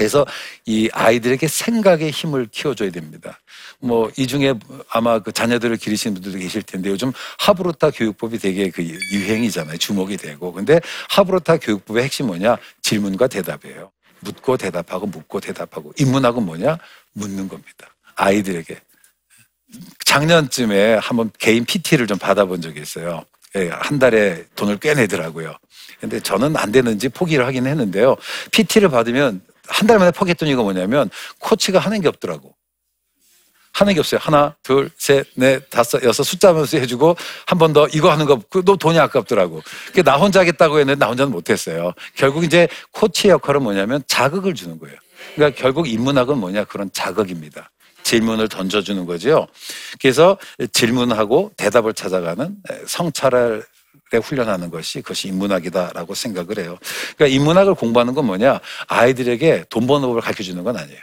그래서 0.00 0.24
이 0.64 0.88
아이들에게 0.94 1.46
생각의 1.46 2.10
힘을 2.10 2.48
키워줘야 2.50 2.90
됩니다. 2.90 3.38
뭐, 3.80 4.10
이 4.16 4.26
중에 4.26 4.54
아마 4.88 5.18
그 5.18 5.30
자녀들을 5.30 5.76
기르시는 5.76 6.14
분들도 6.14 6.38
계실 6.38 6.62
텐데 6.62 6.88
요즘 6.88 7.12
하브로타 7.38 7.90
교육법이 7.90 8.38
되게 8.38 8.70
그 8.70 8.82
유행이잖아요. 8.82 9.76
주목이 9.76 10.16
되고. 10.16 10.54
근데 10.54 10.80
하브로타 11.10 11.58
교육법의 11.58 12.02
핵심 12.02 12.28
뭐냐? 12.28 12.56
질문과 12.80 13.26
대답이에요. 13.26 13.90
묻고 14.20 14.56
대답하고 14.56 15.06
묻고 15.06 15.38
대답하고. 15.38 15.92
인문학은 15.98 16.46
뭐냐? 16.46 16.78
묻는 17.12 17.46
겁니다. 17.46 17.94
아이들에게. 18.16 18.80
작년쯤에 20.06 20.94
한번 20.94 21.30
개인 21.38 21.66
PT를 21.66 22.06
좀 22.06 22.16
받아본 22.16 22.62
적이 22.62 22.80
있어요. 22.80 23.26
예, 23.56 23.68
한 23.68 23.98
달에 23.98 24.46
돈을 24.54 24.78
꽤 24.78 24.94
내더라고요. 24.94 25.54
근데 26.00 26.20
저는 26.20 26.56
안 26.56 26.72
되는지 26.72 27.10
포기를 27.10 27.44
하긴 27.44 27.66
했는데요. 27.66 28.16
PT를 28.52 28.88
받으면 28.88 29.42
한 29.70 29.86
달 29.86 29.98
만에 29.98 30.10
포기했던 30.10 30.48
이유가 30.48 30.62
뭐냐면 30.62 31.08
코치가 31.38 31.78
하는 31.78 32.00
게 32.00 32.08
없더라고. 32.08 32.54
하는 33.72 33.94
게 33.94 34.00
없어요. 34.00 34.18
하나, 34.20 34.56
둘, 34.64 34.90
셋, 34.98 35.26
넷, 35.36 35.70
다섯, 35.70 36.02
여섯 36.02 36.24
숫자면서 36.24 36.76
해주고 36.78 37.16
한 37.46 37.58
번 37.58 37.72
더 37.72 37.86
이거 37.88 38.10
하는 38.10 38.26
거, 38.26 38.40
너 38.64 38.76
돈이 38.76 38.98
아깝더라고. 38.98 39.62
나 40.04 40.16
혼자 40.16 40.40
하겠다고 40.40 40.80
했는데 40.80 40.98
나 40.98 41.06
혼자는 41.08 41.32
못했어요. 41.32 41.92
결국 42.16 42.42
이제 42.44 42.66
코치의 42.90 43.30
역할은 43.32 43.62
뭐냐면 43.62 44.02
자극을 44.08 44.54
주는 44.54 44.76
거예요. 44.78 44.96
그러니까 45.36 45.60
결국 45.60 45.88
인문학은 45.88 46.36
뭐냐 46.38 46.64
그런 46.64 46.90
자극입니다. 46.92 47.70
질문을 48.02 48.48
던져주는 48.48 49.06
거죠. 49.06 49.46
그래서 50.00 50.36
질문하고 50.72 51.52
대답을 51.56 51.94
찾아가는 51.94 52.56
성찰을 52.86 53.64
훈련하는 54.18 54.70
것이 54.70 55.02
그것이 55.02 55.28
인문학이다라고 55.28 56.14
생각을 56.14 56.58
해요. 56.58 56.78
그러니까 57.16 57.26
인문학을 57.26 57.74
공부하는 57.74 58.14
건 58.14 58.26
뭐냐? 58.26 58.60
아이들에게 58.88 59.66
돈 59.70 59.86
버는 59.86 60.08
법을 60.08 60.20
가르쳐 60.20 60.42
주는 60.42 60.62
건 60.64 60.76
아니에요. 60.76 61.00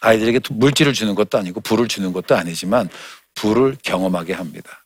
아이들에게 0.00 0.40
물질을 0.50 0.92
주는 0.92 1.14
것도 1.14 1.38
아니고 1.38 1.60
불을 1.60 1.88
주는 1.88 2.12
것도 2.12 2.36
아니지만 2.36 2.88
불을 3.34 3.76
경험하게 3.82 4.34
합니다. 4.34 4.84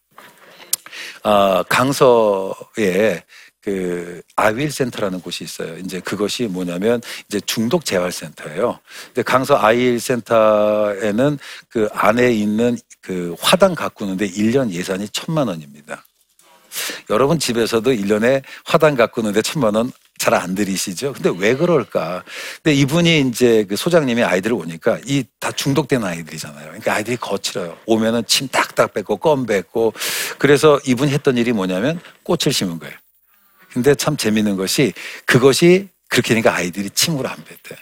아, 1.22 1.62
강서에 1.68 3.22
그 3.62 4.22
아윌 4.36 4.70
센터라는 4.70 5.20
곳이 5.20 5.44
있어요. 5.44 5.76
이제 5.78 6.00
그것이 6.00 6.44
뭐냐면 6.44 7.02
이제 7.28 7.40
중독 7.40 7.84
재활 7.84 8.10
센터예요. 8.10 8.80
근데 9.06 9.22
강서 9.22 9.58
아윌 9.58 10.00
센터에는 10.00 11.38
그 11.68 11.88
안에 11.92 12.32
있는 12.32 12.78
그 13.02 13.36
화단 13.38 13.74
가꾸는데 13.74 14.30
1년 14.30 14.70
예산이 14.70 15.08
천만 15.10 15.48
원입니다. 15.48 16.04
여러분 17.10 17.38
집에서도 17.38 17.90
1년에 17.90 18.42
화단 18.64 18.94
가꾸는데 18.96 19.42
천만 19.42 19.74
원 19.74 19.90
잘 20.20 20.34
안 20.34 20.54
들이시죠? 20.54 21.14
근데 21.14 21.32
왜 21.38 21.56
그럴까? 21.56 22.22
근데 22.62 22.74
이분이 22.76 23.20
이제 23.22 23.64
그 23.64 23.74
소장님이 23.74 24.22
아이들을 24.22 24.54
오니까 24.54 24.98
이 25.06 25.24
다 25.40 25.50
중독된 25.50 26.04
아이들이잖아요. 26.04 26.64
그러니까 26.66 26.92
아이들이 26.92 27.16
거칠어요. 27.16 27.78
오면은 27.86 28.22
침 28.26 28.46
딱딱 28.48 28.92
뱉고 28.92 29.16
껌 29.16 29.46
뱉고 29.46 29.94
그래서 30.38 30.78
이분이 30.86 31.10
했던 31.12 31.38
일이 31.38 31.52
뭐냐면 31.52 31.98
꽃을 32.24 32.52
심은 32.52 32.78
거예요. 32.78 32.94
근데 33.72 33.94
참 33.94 34.18
재밌는 34.18 34.56
것이 34.56 34.92
그것이 35.24 35.88
그렇게 36.08 36.34
되니까 36.34 36.54
아이들이 36.54 36.90
침으로 36.90 37.26
안 37.26 37.36
뱉대요. 37.42 37.78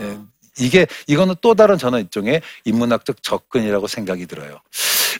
예, 0.00 0.18
이게 0.58 0.86
이거는 1.06 1.36
또 1.40 1.54
다른 1.54 1.78
저는 1.78 2.00
일종의 2.00 2.42
인문학적 2.64 3.22
접근이라고 3.22 3.86
생각이 3.86 4.26
들어요. 4.26 4.60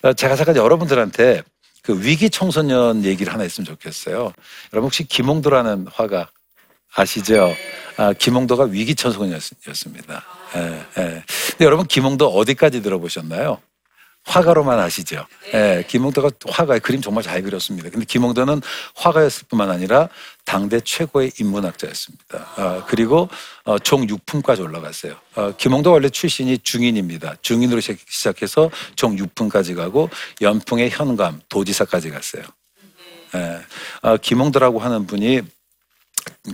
어, 0.03 0.12
제가 0.12 0.35
잠깐 0.35 0.57
여러분들한테 0.57 1.43
그 1.85 2.03
위기 2.03 2.31
청소년 2.31 3.05
얘기를 3.05 3.33
하나 3.33 3.43
했으면 3.43 3.67
좋겠어요. 3.67 4.33
여러분 4.73 4.87
혹시 4.87 5.05
김홍도라는 5.05 5.87
화가 5.93 6.31
아시죠? 6.95 7.55
아, 7.99 8.12
김홍도가 8.14 8.64
위기 8.64 8.95
청소년이었습니다. 8.95 10.25
예, 10.57 10.61
예. 10.99 11.25
근데 11.50 11.64
여러분 11.64 11.87
김홍도 11.87 12.29
어디까지 12.29 12.83
들어보셨나요? 12.83 13.59
화가로만 14.26 14.78
아시죠? 14.78 15.26
예, 15.52 15.85
김홍도가 15.87 16.31
화가 16.49 16.78
그림 16.78 17.00
정말 17.02 17.23
잘 17.23 17.43
그렸습니다. 17.43 17.90
근데 17.90 18.07
김홍도는 18.07 18.62
화가였을 18.95 19.47
뿐만 19.49 19.71
아니라 19.71 20.09
당대 20.45 20.81
최고의 20.81 21.33
인문학자였습니다. 21.38 22.52
아, 22.57 22.85
그리고 22.88 23.28
어, 23.64 23.78
종 23.78 24.07
6품까지 24.07 24.61
올라갔어요. 24.61 25.14
어, 25.37 25.52
김홍도 25.57 25.93
원래 25.93 26.09
출신이 26.09 26.59
중인입니다. 26.59 27.35
중인으로 27.43 27.81
시- 27.81 27.97
시작해서 28.09 28.71
종 28.97 29.16
6품까지 29.16 29.76
가고 29.76 30.09
연풍의 30.40 30.90
현감, 30.90 31.40
도지사까지 31.49 32.11
갔어요. 32.11 32.43
예, 33.35 33.61
아, 34.02 34.16
김홍도라고 34.16 34.78
하는 34.78 35.07
분이 35.07 35.43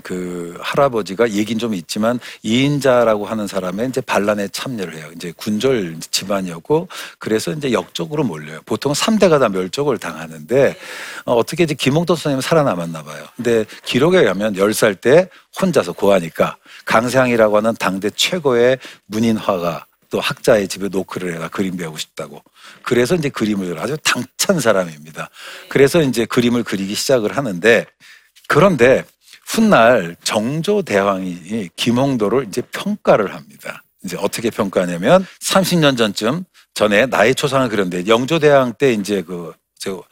그 0.05 0.57
할아버지가 0.61 1.31
얘긴 1.31 1.59
좀 1.59 1.75
있지만 1.75 2.21
이인자라고 2.43 3.27
하는 3.27 3.49
사람의 3.49 3.89
이제 3.89 4.01
반란에 4.01 4.47
참여를 4.49 4.95
해요. 4.95 5.11
이제 5.17 5.33
군졸 5.37 5.99
집안이었고 5.99 6.89
그래서 7.19 7.51
이제 7.53 7.73
역적으로 7.73 8.23
몰려요. 8.23 8.61
보통 8.67 8.93
3대가 8.93 9.41
다 9.41 9.49
멸족을 9.49 9.99
당하는데 9.99 10.77
어, 11.25 11.35
어떻게 11.35 11.65
이제 11.65 11.75
김홍도 11.75 12.15
선생님은 12.15 12.41
살아남았나 12.41 13.03
봐요. 13.03 13.27
근데 13.35 13.65
기록에 13.85 14.19
의하면 14.19 14.55
10살 14.55 15.01
때 15.01 15.29
혼자서 15.61 15.93
고하니까 15.93 16.57
강세항이라고 16.85 17.57
하는 17.57 17.75
당대 17.77 18.11
최고의 18.11 18.79
문인화가 19.07 19.87
또 20.09 20.21
학자의 20.21 20.69
집에 20.69 20.89
노크를 20.89 21.35
해가 21.35 21.49
그림 21.49 21.77
배우고 21.77 21.99
싶다고. 21.99 22.43
그래서 22.83 23.17
이제 23.17 23.29
그림을 23.29 23.79
아주 23.81 23.97
당찬 24.05 24.61
사람입니다. 24.61 25.31
그래서 25.69 26.01
이제 26.01 26.25
그림을 26.27 26.63
그리기 26.63 26.95
시작을 26.95 27.37
하는데 27.37 27.87
그런데 28.47 29.05
훗날 29.51 30.15
정조 30.23 30.83
대왕이 30.83 31.71
김홍도를 31.75 32.47
이제 32.49 32.63
평가를 32.73 33.35
합니다. 33.35 33.83
이제 34.05 34.17
어떻게 34.17 34.49
평가하냐면 34.49 35.27
30년 35.43 35.99
전쯤 35.99 36.45
전에 36.75 37.07
나의 37.07 37.35
초상을 37.35 37.69
그렸는데 37.69 38.07
영조 38.07 38.39
대왕 38.39 38.75
때 38.75 38.93
이제 38.93 39.23
그, 39.23 39.53
저, 39.77 40.05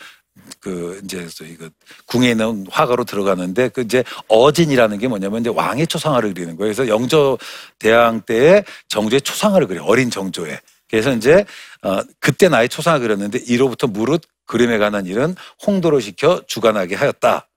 그, 0.61 1.01
이제, 1.05 1.27
저 1.29 1.44
이거, 1.44 1.68
궁에 2.07 2.31
있는 2.31 2.66
화가로 2.70 3.05
들어가는데, 3.05 3.68
그 3.68 3.83
이제 3.83 4.03
어진이라는 4.27 4.98
게 4.98 5.09
뭐냐면 5.09 5.40
이제 5.40 5.51
왕의 5.51 5.87
초상화를 5.87 6.35
그리는 6.35 6.57
거예요. 6.57 6.74
그래서 6.74 6.88
영조 6.88 7.38
대왕 7.79 8.22
때에 8.22 8.64
정조의 8.88 9.20
초상화를 9.20 9.66
그려요. 9.66 9.85
어린 9.85 10.11
정조에. 10.11 10.61
그래서 10.90 11.12
이제, 11.12 11.44
어, 11.83 12.01
그때 12.18 12.48
나의 12.48 12.68
초상화를 12.68 13.07
그렸는데, 13.07 13.38
이로부터 13.46 13.87
무릇 13.87 14.22
그림에 14.46 14.79
관한 14.79 15.07
일은 15.07 15.35
홍도로 15.66 16.01
시켜 16.01 16.42
주관하게 16.46 16.96
하였다. 16.96 17.48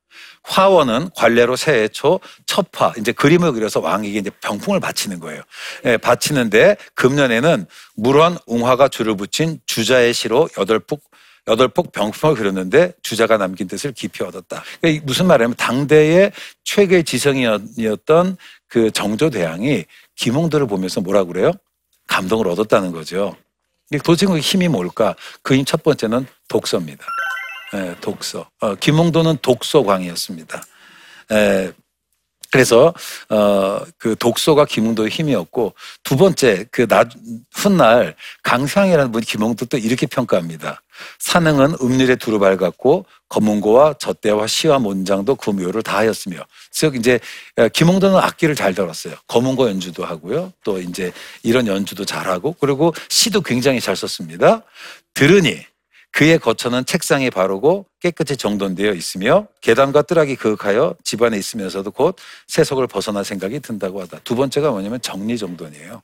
화원은 0.44 1.10
관례로 1.16 1.56
새해 1.56 1.88
초 1.88 2.20
첫화 2.46 2.94
이제 2.98 3.12
그림을 3.12 3.54
그려서 3.54 3.80
왕에게 3.80 4.20
이제 4.20 4.30
병풍을 4.42 4.80
바치는 4.80 5.20
거예요. 5.20 5.42
예, 5.86 5.98
바치는데 5.98 6.78
금년에는 6.96 7.66
물원 7.96 8.38
웅화가 8.48 8.88
줄을 8.90 9.16
붙인 9.16 9.60
주자의 9.66 10.14
시로 10.14 10.50
여덟 10.58 10.80
폭 10.80 11.04
여덟 11.48 11.68
폭 11.68 11.92
병풍을 11.92 12.36
그렸는데 12.36 12.94
주자가 13.04 13.38
남긴 13.38 13.68
뜻을 13.68 13.94
깊이 13.94 14.24
얻었다. 14.24 14.64
그러니까 14.80 15.02
이 15.02 15.06
무슨 15.06 15.28
말이냐면 15.28 15.56
당대의 15.56 16.32
최고의 16.64 17.04
지성이었던 17.04 18.38
그 18.68 18.92
정조대왕이 18.92 19.86
김홍도를 20.16 20.68
보면서 20.68 21.02
뭐라 21.02 21.24
그래요? 21.24 21.52
감동을 22.08 22.48
얻었다는 22.48 22.92
거죠. 22.92 23.36
도대체 24.04 24.26
그 24.28 24.40
힘이 24.40 24.68
뭘까? 24.68 25.16
그 25.44 25.56
힘 25.56 25.66
첫 25.66 25.84
번째는 25.84 26.26
독서입니다. 26.48 27.06
예, 27.74 27.96
독서. 28.02 28.50
어, 28.60 28.76
김홍도는 28.76 29.38
독서광이었습니다. 29.42 30.64
예, 31.32 31.72
그래서 32.52 32.94
어 33.30 33.72
그 33.98 34.16
독서가 34.18 34.66
김홍도의 34.66 35.10
힘이었고 35.10 35.74
두 36.04 36.18
번째 36.18 36.66
그 36.72 36.88
나 36.88 37.06
훗날 37.54 38.16
강상이라는 38.44 39.12
분이 39.12 39.26
김홍도 39.26 39.68
또 39.68 39.78
이렇게 39.78 40.08
평가합니다. 40.08 40.82
사능은 41.20 41.76
음률에 41.82 42.16
두루 42.16 42.40
밝았고 42.40 43.06
검은고와 43.30 43.94
젖대와 44.00 44.48
시와 44.48 44.80
문장도 44.80 45.36
그 45.36 45.52
묘를 45.52 45.84
다하였으며 45.84 46.38
즉 46.72 46.96
이제 46.96 47.20
어, 47.58 47.68
김홍도는 47.70 48.18
악기를 48.18 48.56
잘 48.56 48.74
들었어요. 48.74 49.16
검은고 49.28 49.70
연주도 49.70 50.04
하고요. 50.04 50.52
또 50.64 50.80
이제 50.80 51.12
이런 51.44 51.68
연주도 51.68 52.04
잘하고 52.06 52.56
그리고 52.60 52.94
시도 53.10 53.42
굉장히 53.42 53.80
잘 53.80 53.96
썼습니다. 53.96 54.64
들으니 55.14 55.64
그의 56.12 56.40
거처는 56.40 56.86
책상에 56.86 57.30
바르고 57.30 57.86
깨끗이 58.02 58.36
정돈되어 58.38 58.94
있으며 58.94 59.48
계단과 59.62 60.04
뜰하기 60.04 60.36
그윽하여 60.36 60.96
집안에 61.04 61.38
있으면서도 61.38 61.92
곧 61.92 62.16
세속을 62.48 62.88
벗어날 62.88 63.24
생각이 63.26 63.60
든다고 63.62 64.02
하다. 64.02 64.20
두 64.24 64.36
번째가 64.36 64.72
뭐냐면 64.72 65.02
정리정돈이에요. 65.02 66.02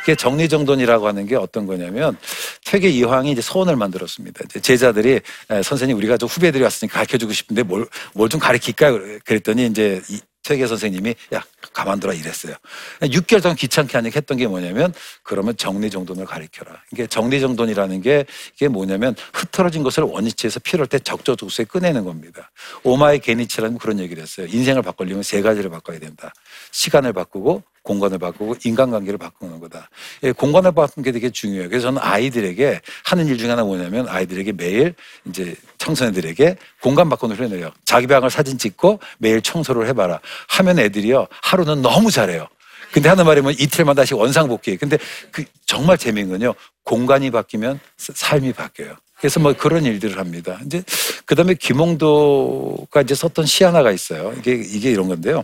그게 0.00 0.14
정리정돈이라고 0.16 1.06
하는 1.06 1.26
게 1.26 1.36
어떤 1.36 1.66
거냐면 1.66 2.16
퇴계 2.64 2.88
이황이 2.88 3.32
이제 3.32 3.40
서원을 3.40 3.76
만들었습니다. 3.76 4.40
이제 4.46 4.60
제자들이 4.60 5.20
에, 5.50 5.62
선생님 5.62 5.96
우리가 5.96 6.16
좀 6.16 6.28
후배들이 6.28 6.62
왔으니까 6.64 6.96
가르쳐주고 6.98 7.32
싶은데 7.32 7.62
뭘 7.62 7.86
뭘 8.14 8.28
좀 8.30 8.40
가르칠까 8.40 8.98
그랬더니 9.24 9.66
이제 9.66 10.02
이 10.46 10.48
퇴계 10.48 10.66
선생님이 10.66 11.14
야 11.34 11.44
가만둬라 11.72 12.14
이랬어요. 12.14 12.54
6개월 13.00 13.42
동안 13.42 13.56
귀찮게 13.56 13.96
하니까 13.98 14.14
했던 14.16 14.38
게 14.38 14.46
뭐냐면 14.46 14.94
그러면 15.22 15.56
정리정돈을 15.56 16.24
가르쳐라. 16.24 16.82
이게 16.92 17.06
정리정돈이라는 17.06 18.00
게 18.00 18.24
이게 18.54 18.68
뭐냐면 18.68 19.16
흐트러진 19.32 19.82
것을 19.82 20.04
원위치에서 20.04 20.60
필요할 20.60 20.86
때 20.86 20.98
적절도수에 20.98 21.64
꺼내는 21.66 22.04
겁니다. 22.04 22.50
오마이 22.84 23.18
게니치라는 23.18 23.78
그런 23.78 23.98
얘기를 23.98 24.22
했어요. 24.22 24.46
인생을 24.48 24.82
바꾸려면 24.82 25.22
세 25.22 25.42
가지를 25.42 25.70
바꿔야 25.70 25.98
된다. 25.98 26.32
시간을 26.70 27.12
바꾸고 27.12 27.62
공간을 27.86 28.18
바꾸고 28.18 28.56
인간관계를 28.64 29.16
바꾸는 29.16 29.60
거다. 29.60 29.88
예, 30.24 30.32
공간을 30.32 30.72
바꾸는 30.72 31.04
게 31.04 31.12
되게 31.12 31.30
중요해요. 31.30 31.68
그래서 31.68 31.86
저는 31.86 32.02
아이들에게 32.02 32.80
하는 33.04 33.26
일 33.28 33.38
중에 33.38 33.48
하나 33.50 33.62
뭐냐면 33.62 34.08
아이들에게 34.08 34.52
매일 34.52 34.94
이제 35.28 35.54
청소년들에게 35.78 36.56
공간 36.82 37.08
바꾸는 37.08 37.36
훈련을 37.36 37.58
해요. 37.58 37.70
자기 37.84 38.08
방을 38.08 38.28
사진 38.28 38.58
찍고 38.58 38.98
매일 39.18 39.40
청소를 39.40 39.86
해봐라. 39.88 40.20
하면 40.48 40.78
애들이요. 40.80 41.28
하루는 41.42 41.80
너무 41.80 42.10
잘해요. 42.10 42.48
근데 42.92 43.08
하는 43.08 43.24
말이 43.24 43.40
면 43.40 43.54
이틀마다 43.58 44.02
다시 44.02 44.14
원상복귀. 44.14 44.76
근데 44.78 44.98
그 45.30 45.44
정말 45.64 45.96
재미있는 45.96 46.38
건요. 46.38 46.54
공간이 46.84 47.30
바뀌면 47.30 47.78
사- 47.96 48.12
삶이 48.16 48.52
바뀌어요. 48.52 48.96
그래서 49.18 49.40
뭐 49.40 49.52
그런 49.54 49.84
일들을 49.84 50.18
합니다. 50.18 50.58
이제 50.66 50.82
그다음에 51.24 51.54
김홍도가 51.54 53.02
이제 53.02 53.14
썼던 53.14 53.46
시 53.46 53.64
하나가 53.64 53.90
있어요. 53.90 54.34
이게 54.38 54.52
이게 54.54 54.90
이런 54.90 55.08
건데요. 55.08 55.42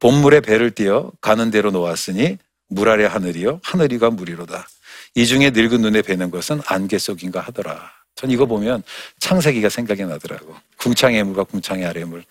봄물에 0.00 0.40
배를 0.40 0.72
띄어 0.72 1.10
가는 1.20 1.50
대로 1.50 1.70
놓았으니 1.70 2.38
물 2.68 2.88
아래 2.88 3.04
하늘이요 3.04 3.60
하늘이가 3.62 4.10
물이로다. 4.10 4.66
이 5.14 5.26
중에 5.26 5.50
늙은 5.50 5.80
눈에 5.80 6.02
뵈는 6.02 6.30
것은 6.30 6.60
안개 6.66 6.98
속인가 6.98 7.40
하더라. 7.40 7.92
전 8.16 8.30
이거 8.30 8.46
보면 8.46 8.82
창세기가 9.18 9.68
생각이 9.68 10.04
나더라고. 10.04 10.54
궁창의 10.76 11.24
물과 11.24 11.44
궁창의 11.44 11.84
아래 11.84 12.04
물. 12.04 12.24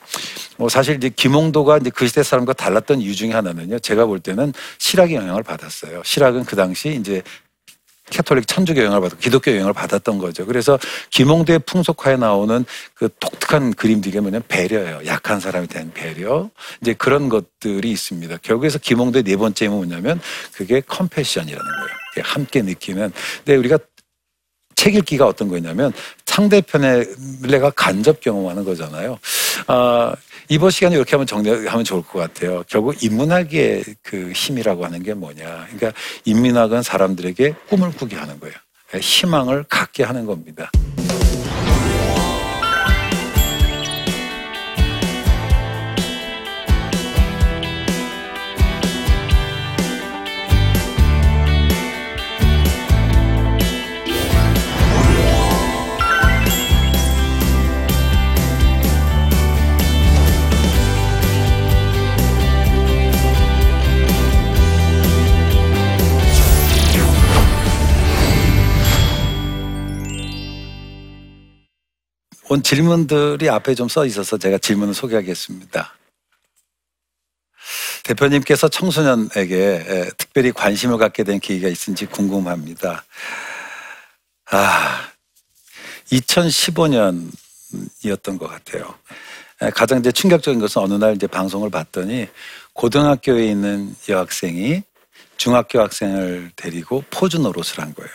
뭐 0.58 0.69
사실 0.69 0.96
이제 0.96 1.10
김홍도가 1.10 1.78
이제 1.80 1.89
그 1.89 2.08
시대 2.08 2.24
사람과 2.24 2.54
달랐던 2.54 3.02
이유 3.02 3.15
중에 3.15 3.32
하나는요. 3.32 3.80
제가 3.80 4.06
볼 4.06 4.19
때는 4.19 4.54
실학의 4.78 5.15
영향을 5.15 5.43
받았어요. 5.43 6.02
실학은 6.06 6.46
그 6.46 6.56
당시 6.56 6.98
이제 7.00 7.22
가톨릭 8.10 8.48
천주교 8.48 8.82
영향을 8.82 9.02
받고 9.02 9.18
기독교 9.18 9.52
영향을 9.52 9.74
받았던 9.74 10.18
거죠. 10.18 10.46
그래서 10.46 10.78
김홍도의 11.10 11.60
풍속화에 11.60 12.18
나오는 12.18 12.66
그 12.94 13.10
독특한 13.20 13.74
그림들이 13.74 14.20
뭐냐면 14.20 14.44
배려예요. 14.48 15.02
약한 15.06 15.39
사람에 15.39 15.68
대한 15.68 15.92
배려. 15.94 16.50
이제 16.82 16.94
그런 16.94 17.30
것들이 17.30 17.92
있습니다. 17.92 18.38
결국에서 18.42 18.78
김홍도 18.78 19.24
네 19.24 19.36
번째는 19.36 19.76
뭐냐면 19.76 20.20
그게 20.54 20.82
compassion이라는 20.82 21.66
거예요. 21.66 22.04
함께 22.22 22.62
느끼는. 22.62 23.12
근데 23.38 23.56
우리가 23.56 23.80
책 24.76 24.96
읽기가 24.96 25.26
어떤 25.28 25.48
거냐면 25.48 25.94
상대편의 26.26 27.08
내가 27.42 27.70
간접 27.70 28.20
경험하는 28.22 28.64
거잖아요. 28.64 29.20
아, 29.68 30.16
이번 30.50 30.72
시간에 30.72 30.96
이렇게 30.96 31.12
하면 31.12 31.28
정리하면 31.28 31.84
좋을 31.84 32.04
것 32.04 32.20
같아요. 32.20 32.64
결국 32.68 33.02
인문학의 33.04 33.84
그 34.02 34.32
힘이라고 34.34 34.84
하는 34.86 35.04
게 35.04 35.14
뭐냐. 35.14 35.68
그러니까 35.68 35.94
인문학은 36.26 36.82
사람들에게 36.84 37.54
꿈을 37.70 37.92
꾸게 37.92 38.16
하는 38.16 38.40
거예요. 38.40 38.56
희망을 39.00 39.64
갖게 39.70 40.04
하는 40.04 40.26
겁니다. 40.26 40.72
온 72.54 72.62
질문들이 72.62 73.50
앞에 73.50 73.74
좀 73.74 73.88
써 73.88 74.06
있어서 74.06 74.38
제가 74.38 74.60
질문을 74.60 74.94
소개하겠습니다. 74.94 75.96
대표님께서 78.04 78.68
청소년에게 78.68 80.12
특별히 80.20 80.52
관심을 80.52 81.00
갖게 81.00 81.24
된 81.24 81.39
계기가 81.39 81.68
있은지 81.68 82.06
궁금합니다. 82.06 83.04
아, 84.52 85.10
2015년이었던 86.12 88.38
것 88.38 88.48
같아요. 88.48 88.94
가장 89.74 89.98
이제 89.98 90.12
충격적인 90.12 90.60
것은 90.60 90.84
어느 90.84 90.94
날 90.94 91.16
이제 91.16 91.26
방송을 91.26 91.72
봤더니 91.72 92.28
고등학교에 92.74 93.48
있는 93.48 93.96
여학생이 94.08 94.84
중학교 95.38 95.82
학생을 95.82 96.52
데리고 96.56 97.04
포즈 97.10 97.38
노릇을 97.38 97.80
한 97.80 97.96
거예요. 97.96 98.12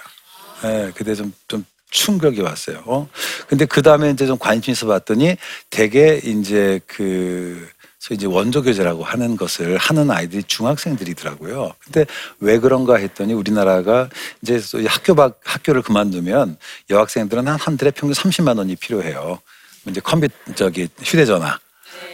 예, 0.64 0.92
그때 0.94 1.16
좀, 1.16 1.33
좀 1.48 1.64
충격이 1.90 2.40
왔어요. 2.42 2.83
어? 2.87 3.09
근데 3.48 3.64
그 3.64 3.83
다음에 3.83 4.11
이제 4.11 4.27
좀 4.27 4.38
관심 4.38 4.72
있어 4.72 4.87
봤더니 4.87 5.37
대개 5.70 6.20
이제 6.24 6.81
그, 6.87 7.68
소 7.98 8.14
이제 8.14 8.27
원조 8.27 8.62
교제라고 8.62 9.03
하는 9.05 9.37
것을 9.37 9.77
하는 9.77 10.11
아이들이 10.11 10.42
중학생들이더라고요. 10.44 11.72
근데 11.85 12.07
왜 12.40 12.59
그런가 12.59 12.96
했더니 12.96 13.33
우리나라가 13.35 14.09
이제 14.42 14.61
학교 14.87 15.14
밖, 15.14 15.40
학교를 15.44 15.83
그만두면 15.83 16.57
여학생들은 16.90 17.48
한, 17.48 17.59
한 17.59 17.77
달에 17.77 17.90
평균 17.90 18.14
30만 18.14 18.59
원이 18.59 18.77
필요해요. 18.77 19.40
이제 19.88 20.01
컴퓨터, 20.01 20.35
저기 20.55 20.88
휴대전화, 21.03 21.59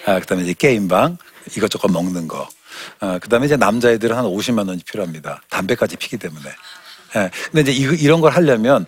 아, 0.07 0.21
그 0.21 0.27
다음에 0.27 0.45
이제 0.45 0.55
게임방, 0.55 1.19
이것저것 1.57 1.91
먹는 1.91 2.29
거. 2.29 2.49
아, 3.01 3.19
그 3.21 3.29
다음에 3.29 3.47
이제 3.47 3.57
남자애들은 3.57 4.17
한 4.17 4.25
50만 4.25 4.69
원이 4.69 4.83
필요합니다. 4.85 5.43
담배까지 5.51 5.97
피기 5.97 6.17
때문에. 6.17 6.51
예. 7.17 7.31
근데 7.53 7.71
이제 7.71 7.95
이 7.95 8.07
런 8.09 8.21
걸 8.21 8.33
하려면 8.33 8.87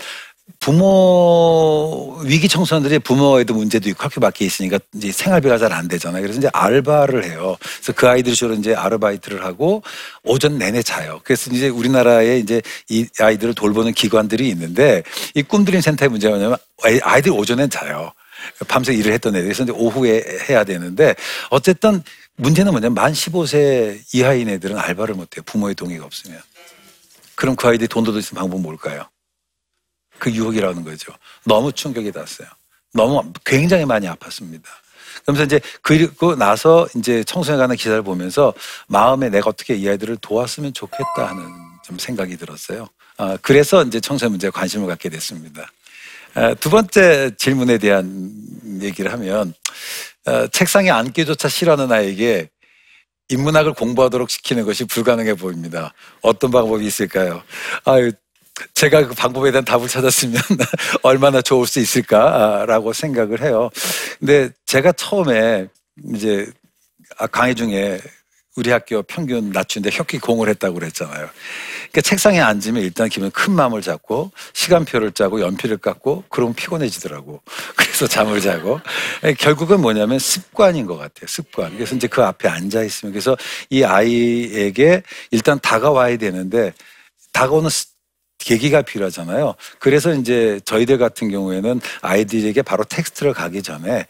부모 0.61 2.19
위기 2.25 2.49
청소년들이 2.49 2.99
부모에도 3.01 3.55
문제도 3.55 3.89
있고 3.89 4.03
학교 4.05 4.21
밖에 4.21 4.45
있으니까 4.45 4.79
이제 4.95 5.13
생활비가 5.13 5.59
잘 5.59 5.73
안 5.73 5.89
되잖아요. 5.89 6.23
그래서 6.23 6.39
이제 6.39 6.49
알바를 6.53 7.25
해요. 7.25 7.57
그래서 7.61 7.93
그 7.93 8.09
아이들이 8.09 8.35
주로 8.35 8.55
이제 8.55 8.75
아르바이트를 8.75 9.45
하고 9.45 9.83
오전 10.25 10.59
내내 10.59 10.83
자요. 10.83 11.21
그래서 11.25 11.51
이제 11.53 11.69
우리나라에 11.69 12.39
이제 12.39 12.63
이 12.89 13.07
아이들을 13.21 13.55
돌보는 13.55 13.93
기관들이 13.93 14.49
있는데 14.51 15.03
이 15.35 15.43
꿈드림 15.43 15.81
센터의 15.81 16.09
문제가 16.09 16.35
뭐냐면 16.37 16.57
아이들이 17.03 17.35
오전엔 17.35 17.71
자요. 17.71 18.13
밤새 18.69 18.95
일을 18.95 19.13
했던 19.13 19.35
애들이 19.35 19.49
그래서 19.53 19.65
이제 19.65 19.73
오후에 19.73 20.23
해야 20.49 20.65
되는데 20.65 21.15
어쨌든 21.51 22.03
문제는 22.37 22.73
뭐냐면 22.73 22.95
만 22.95 23.13
15세 23.13 24.01
이하인 24.15 24.49
애들은 24.49 24.79
알바를 24.79 25.15
못 25.15 25.37
해요. 25.37 25.43
부모의 25.47 25.75
동의가 25.75 26.05
없으면. 26.05 26.41
그럼 27.35 27.57
그 27.57 27.69
아이들이 27.69 27.89
돈도 27.89 28.17
있으면 28.19 28.43
방법 28.43 28.61
뭘까요? 28.63 29.05
그 30.19 30.31
유혹이라는 30.31 30.85
거죠. 30.85 31.13
너무 31.45 31.73
충격이 31.73 32.13
났어요. 32.15 32.49
너무 32.93 33.33
굉장히 33.45 33.85
많이 33.85 34.07
아팠습니다. 34.07 34.65
그러면서 35.23 35.45
이제 35.45 35.61
그리고 35.83 36.35
나서 36.37 36.87
이제 36.97 37.25
청소년 37.25 37.61
가는 37.61 37.77
기사를 37.77 38.01
보면서 38.03 38.55
마음에 38.87 39.29
내가 39.29 39.51
어떻게 39.51 39.75
이 39.75 39.89
아이들을 39.89 40.19
도왔으면 40.21 40.73
좋겠다 40.73 41.29
하는 41.29 41.43
좀 41.85 41.99
생각이 41.99 42.37
들었어요. 42.37 42.89
아, 43.19 43.37
그래서 43.43 43.83
이제 43.83 44.01
청소년 44.01 44.33
문제에 44.33 44.51
관심을 44.51 44.87
갖게 44.87 45.09
됐습니다. 45.09 45.71
아, 46.35 46.55
두 46.55 46.71
번째 46.71 47.31
질문에 47.37 47.79
대한 47.79 48.31
얘기를 48.83 49.13
하면 49.13 49.55
아, 50.27 50.47
책상에 50.49 50.91
앉기조차 50.91 51.49
싫어하는 51.49 51.91
아이에게 51.91 52.51
인문학을 53.29 53.73
공부하도록 53.73 54.31
시키는 54.31 54.65
것이 54.65 54.85
불가능해 54.85 55.35
보입니다. 55.35 55.93
어떤 56.23 56.51
방법이 56.51 56.87
있을까요? 56.87 57.43
아유, 57.85 58.13
제가 58.75 59.07
그 59.07 59.15
방법에 59.15 59.51
대한 59.51 59.65
답을 59.65 59.89
찾았으면 59.89 60.41
얼마나 61.03 61.43
좋을 61.43 61.67
수 61.67 61.79
있을까라고 61.81 62.93
생각을 62.93 63.43
해요. 63.43 63.71
근데 64.19 64.51
제가 64.67 64.93
처음에 64.93 65.69
이제 66.15 66.47
아, 67.19 67.27
강의 67.27 67.55
중에 67.55 68.01
우리 68.57 68.71
학교 68.71 69.03
평균 69.03 69.51
낮추는데 69.51 69.95
혁기 69.95 70.19
공을 70.19 70.49
했다고 70.49 70.75
그랬잖아요. 70.75 71.29
그러니까 71.77 72.01
책상에 72.01 72.41
앉으면 72.41 72.83
일단 72.83 73.09
기분 73.11 73.31
큰 73.31 73.53
마음을 73.53 73.83
잡고 73.83 74.33
시간표를 74.55 75.13
짜고 75.13 75.43
연필을 75.43 75.77
깎고 75.77 76.25
그러면 76.31 76.55
피곤해지더라고. 76.55 77.43
그래서 77.77 78.07
잠을 78.07 78.41
자고 78.41 78.81
결국은 79.39 79.83
뭐냐면 79.83 80.19
습관인 80.19 80.87
것 80.87 80.97
같아요. 80.97 81.27
습관. 81.27 81.75
그래서 81.75 81.95
이제 81.95 82.07
그 82.07 82.23
앞에 82.25 82.49
앉아 82.49 82.83
있으면 82.83 83.13
그래서 83.13 83.37
이 83.69 83.85
아이에게 83.85 85.03
일단 85.31 85.61
다가와야 85.61 86.17
되는데 86.17 86.73
다가오는 87.33 87.69
계기가 88.39 88.83
필요하잖아요. 88.83 89.55
그래서 89.79 90.15
이제 90.15 90.61
저희들 90.65 90.99
같은 90.99 91.31
경우에는 91.31 91.81
아이들에게 92.03 92.63
바로 92.63 92.85
텍스트를 92.85 93.33
가기 93.33 93.63
전에 93.63 94.07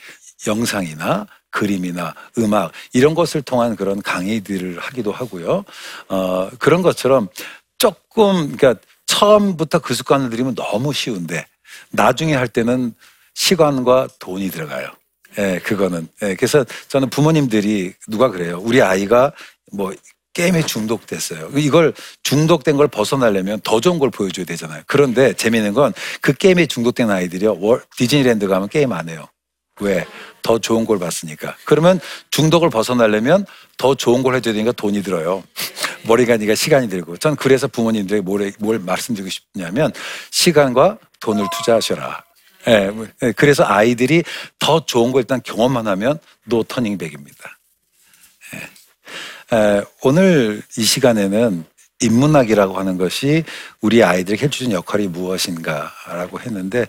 영상이나 0.46 1.26
그림이나 1.50 2.14
음악 2.38 2.72
이런 2.92 3.14
것을 3.14 3.42
통한 3.42 3.76
그런 3.76 4.02
강의들을 4.02 4.78
하기도 4.78 5.12
하고요. 5.12 5.64
어, 6.08 6.50
그런 6.58 6.82
것처럼 6.82 7.28
조금 7.78 8.56
그러니까 8.56 8.74
처음부터 9.06 9.78
그 9.78 9.94
습관을 9.94 10.30
들이면 10.30 10.54
너무 10.54 10.92
쉬운데 10.92 11.46
나중에 11.90 12.34
할 12.34 12.48
때는 12.48 12.94
시간과 13.34 14.08
돈이 14.18 14.50
들어가요. 14.50 14.90
예, 15.38 15.60
그거는. 15.62 16.08
예, 16.22 16.34
그래서 16.34 16.64
저는 16.88 17.10
부모님들이 17.10 17.92
누가 18.08 18.30
그래요. 18.30 18.58
우리 18.62 18.80
아이가 18.82 19.32
뭐 19.72 19.92
게임에 20.36 20.66
중독됐어요. 20.66 21.50
이걸 21.56 21.94
중독된 22.22 22.76
걸 22.76 22.88
벗어나려면 22.88 23.58
더 23.64 23.80
좋은 23.80 23.98
걸 23.98 24.10
보여줘야 24.10 24.44
되잖아요. 24.44 24.82
그런데 24.86 25.32
재미있는 25.32 25.72
건 25.72 25.92
그 26.20 26.34
게임에 26.34 26.66
중독된 26.66 27.10
아이들이요. 27.10 27.56
월, 27.60 27.82
디즈니랜드 27.96 28.46
가면 28.46 28.68
게임 28.68 28.92
안 28.92 29.08
해요. 29.08 29.26
왜? 29.80 30.04
더 30.42 30.58
좋은 30.58 30.84
걸 30.84 30.98
봤으니까. 30.98 31.56
그러면 31.64 32.00
중독을 32.30 32.68
벗어나려면 32.68 33.46
더 33.78 33.94
좋은 33.94 34.22
걸 34.22 34.34
해줘야 34.34 34.52
되니까 34.54 34.72
돈이 34.72 35.02
들어요. 35.02 35.42
머리가 36.04 36.36
니까 36.36 36.54
시간이 36.54 36.88
들고. 36.88 37.16
전 37.16 37.34
그래서 37.36 37.66
부모님들에게 37.68 38.22
뭘, 38.22 38.52
뭘 38.58 38.78
말씀드리고 38.78 39.30
싶냐면 39.30 39.92
시간과 40.30 40.98
돈을 41.20 41.46
투자하셔라. 41.56 42.24
예, 42.68 42.90
예, 43.22 43.32
그래서 43.32 43.64
아이들이 43.64 44.22
더 44.58 44.84
좋은 44.84 45.12
걸 45.12 45.22
일단 45.22 45.40
경험만 45.42 45.86
하면 45.86 46.18
노 46.44 46.62
터닝백입니다. 46.62 47.58
예. 49.52 49.82
오늘 50.02 50.62
이 50.76 50.82
시간에는 50.82 51.64
인문학이라고 52.00 52.78
하는 52.78 52.98
것이 52.98 53.44
우리 53.80 54.02
아이들에게 54.04 54.46
해주는 54.46 54.72
역할이 54.72 55.08
무엇인가라고 55.08 56.40
했는데 56.40 56.86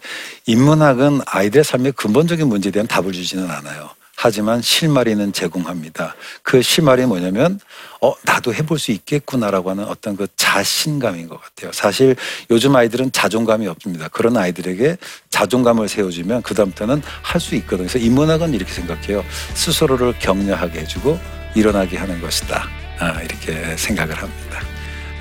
인문학은 0.47 1.21
아이들의 1.25 1.63
삶의 1.63 1.93
근본적인 1.93 2.47
문제에 2.47 2.71
대한 2.71 2.87
답을 2.87 3.13
주지는 3.13 3.49
않아요. 3.49 3.89
하지만 4.19 4.61
실마리는 4.63 5.31
제공합니다. 5.31 6.15
그 6.41 6.63
실마리 6.63 7.05
뭐냐면 7.05 7.59
어 8.01 8.13
나도 8.23 8.51
해볼 8.53 8.79
수 8.79 8.91
있겠구나라고 8.91 9.69
하는 9.69 9.85
어떤 9.85 10.17
그 10.17 10.27
자신감인 10.35 11.27
것 11.29 11.39
같아요. 11.39 11.71
사실 11.71 12.15
요즘 12.49 12.75
아이들은 12.75 13.11
자존감이 13.11 13.67
없습니다. 13.67 14.07
그런 14.07 14.35
아이들에게 14.35 14.97
자존감을 15.29 15.87
세워주면 15.87 16.41
그 16.41 16.55
다음부터는 16.55 17.01
할 17.21 17.39
수 17.39 17.53
있거든요. 17.55 17.87
그래서 17.87 17.99
인문학은 17.99 18.55
이렇게 18.55 18.73
생각해요. 18.73 19.23
스스로를 19.53 20.15
격려하게 20.19 20.79
해주고 20.79 21.36
일어나게 21.57 21.97
하는 21.97 22.21
것이다. 22.21 22.67
아, 22.99 23.19
이렇게 23.21 23.75
생각을 23.75 24.15
합니다. 24.15 24.59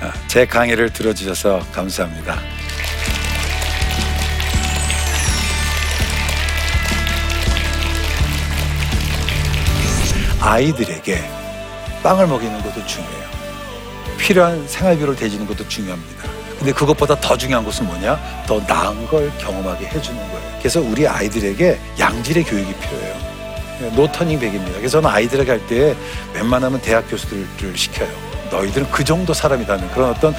어, 0.01 0.11
제 0.27 0.45
강의를 0.45 0.93
들어주셔서 0.93 1.65
감사합니다. 1.71 2.39
아이들에게 10.39 11.19
빵을 12.03 12.27
먹이는 12.27 12.61
것도 12.61 12.85
중요해요. 12.85 13.27
필요한 14.19 14.67
생활비를 14.67 15.15
대주는 15.15 15.45
것도 15.47 15.67
중요합니다. 15.67 16.29
근데 16.59 16.71
그것보다 16.71 17.19
더 17.19 17.35
중요한 17.35 17.65
것은 17.65 17.87
뭐냐? 17.87 18.45
더 18.45 18.59
나은 18.59 19.07
걸 19.07 19.31
경험하게 19.39 19.87
해주는 19.87 20.17
거예요. 20.17 20.57
그래서 20.59 20.81
우리 20.81 21.07
아이들에게 21.07 21.79
양질의 21.99 22.43
교육이 22.43 22.73
필요해요. 22.75 23.26
no 23.95 24.05
turning 24.05 24.39
back입니다. 24.39 24.77
그래서 24.77 25.01
저는 25.01 25.09
아이들에게 25.09 25.51
할 25.51 25.67
때 25.67 25.95
웬만하면 26.33 26.81
대학 26.81 27.09
교수들을 27.09 27.75
시켜요. 27.77 28.09
너희들은 28.51 28.89
그 28.91 29.03
정도 29.03 29.33
사람이라는 29.33 29.91
그런 29.91 30.11
어떤 30.11 30.33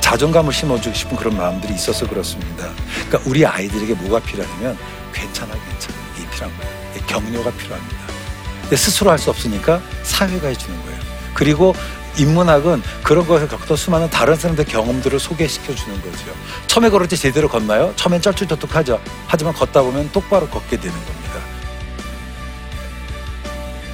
자존감을 0.00 0.52
심어주고 0.52 0.94
싶은 0.94 1.16
그런 1.16 1.36
마음들이 1.36 1.74
있어서 1.74 2.08
그렇습니다. 2.08 2.68
그러니까 3.08 3.30
우리 3.30 3.46
아이들에게 3.46 3.94
뭐가 3.94 4.18
필요하냐면 4.26 4.76
괜찮아, 5.12 5.52
괜찮아. 5.52 5.96
이게 6.18 6.28
필요한 6.30 6.56
거예요. 6.58 7.06
격려가 7.06 7.50
필요합니다. 7.52 7.96
근데 8.62 8.76
스스로 8.76 9.10
할 9.10 9.18
수 9.18 9.30
없으니까 9.30 9.80
사회가 10.02 10.48
해주는 10.48 10.82
거예요. 10.82 10.98
그리고 11.34 11.74
인문학은 12.18 12.82
그런 13.02 13.26
것을 13.26 13.48
겪었던 13.48 13.76
수많은 13.76 14.10
다른 14.10 14.34
사람들의 14.34 14.70
경험들을 14.70 15.18
소개시켜 15.20 15.74
주는 15.74 16.00
거죠. 16.02 16.24
처음에 16.66 16.90
걸을 16.90 17.06
때 17.08 17.16
제대로 17.16 17.48
걷나요? 17.48 17.92
처음엔 17.96 18.20
쩔쭉쩔쭉하죠. 18.22 19.00
하지만 19.28 19.54
걷다 19.54 19.82
보면 19.82 20.10
똑바로 20.12 20.48
걷게 20.48 20.78
되는 20.78 20.92
겁니다. 20.92 21.38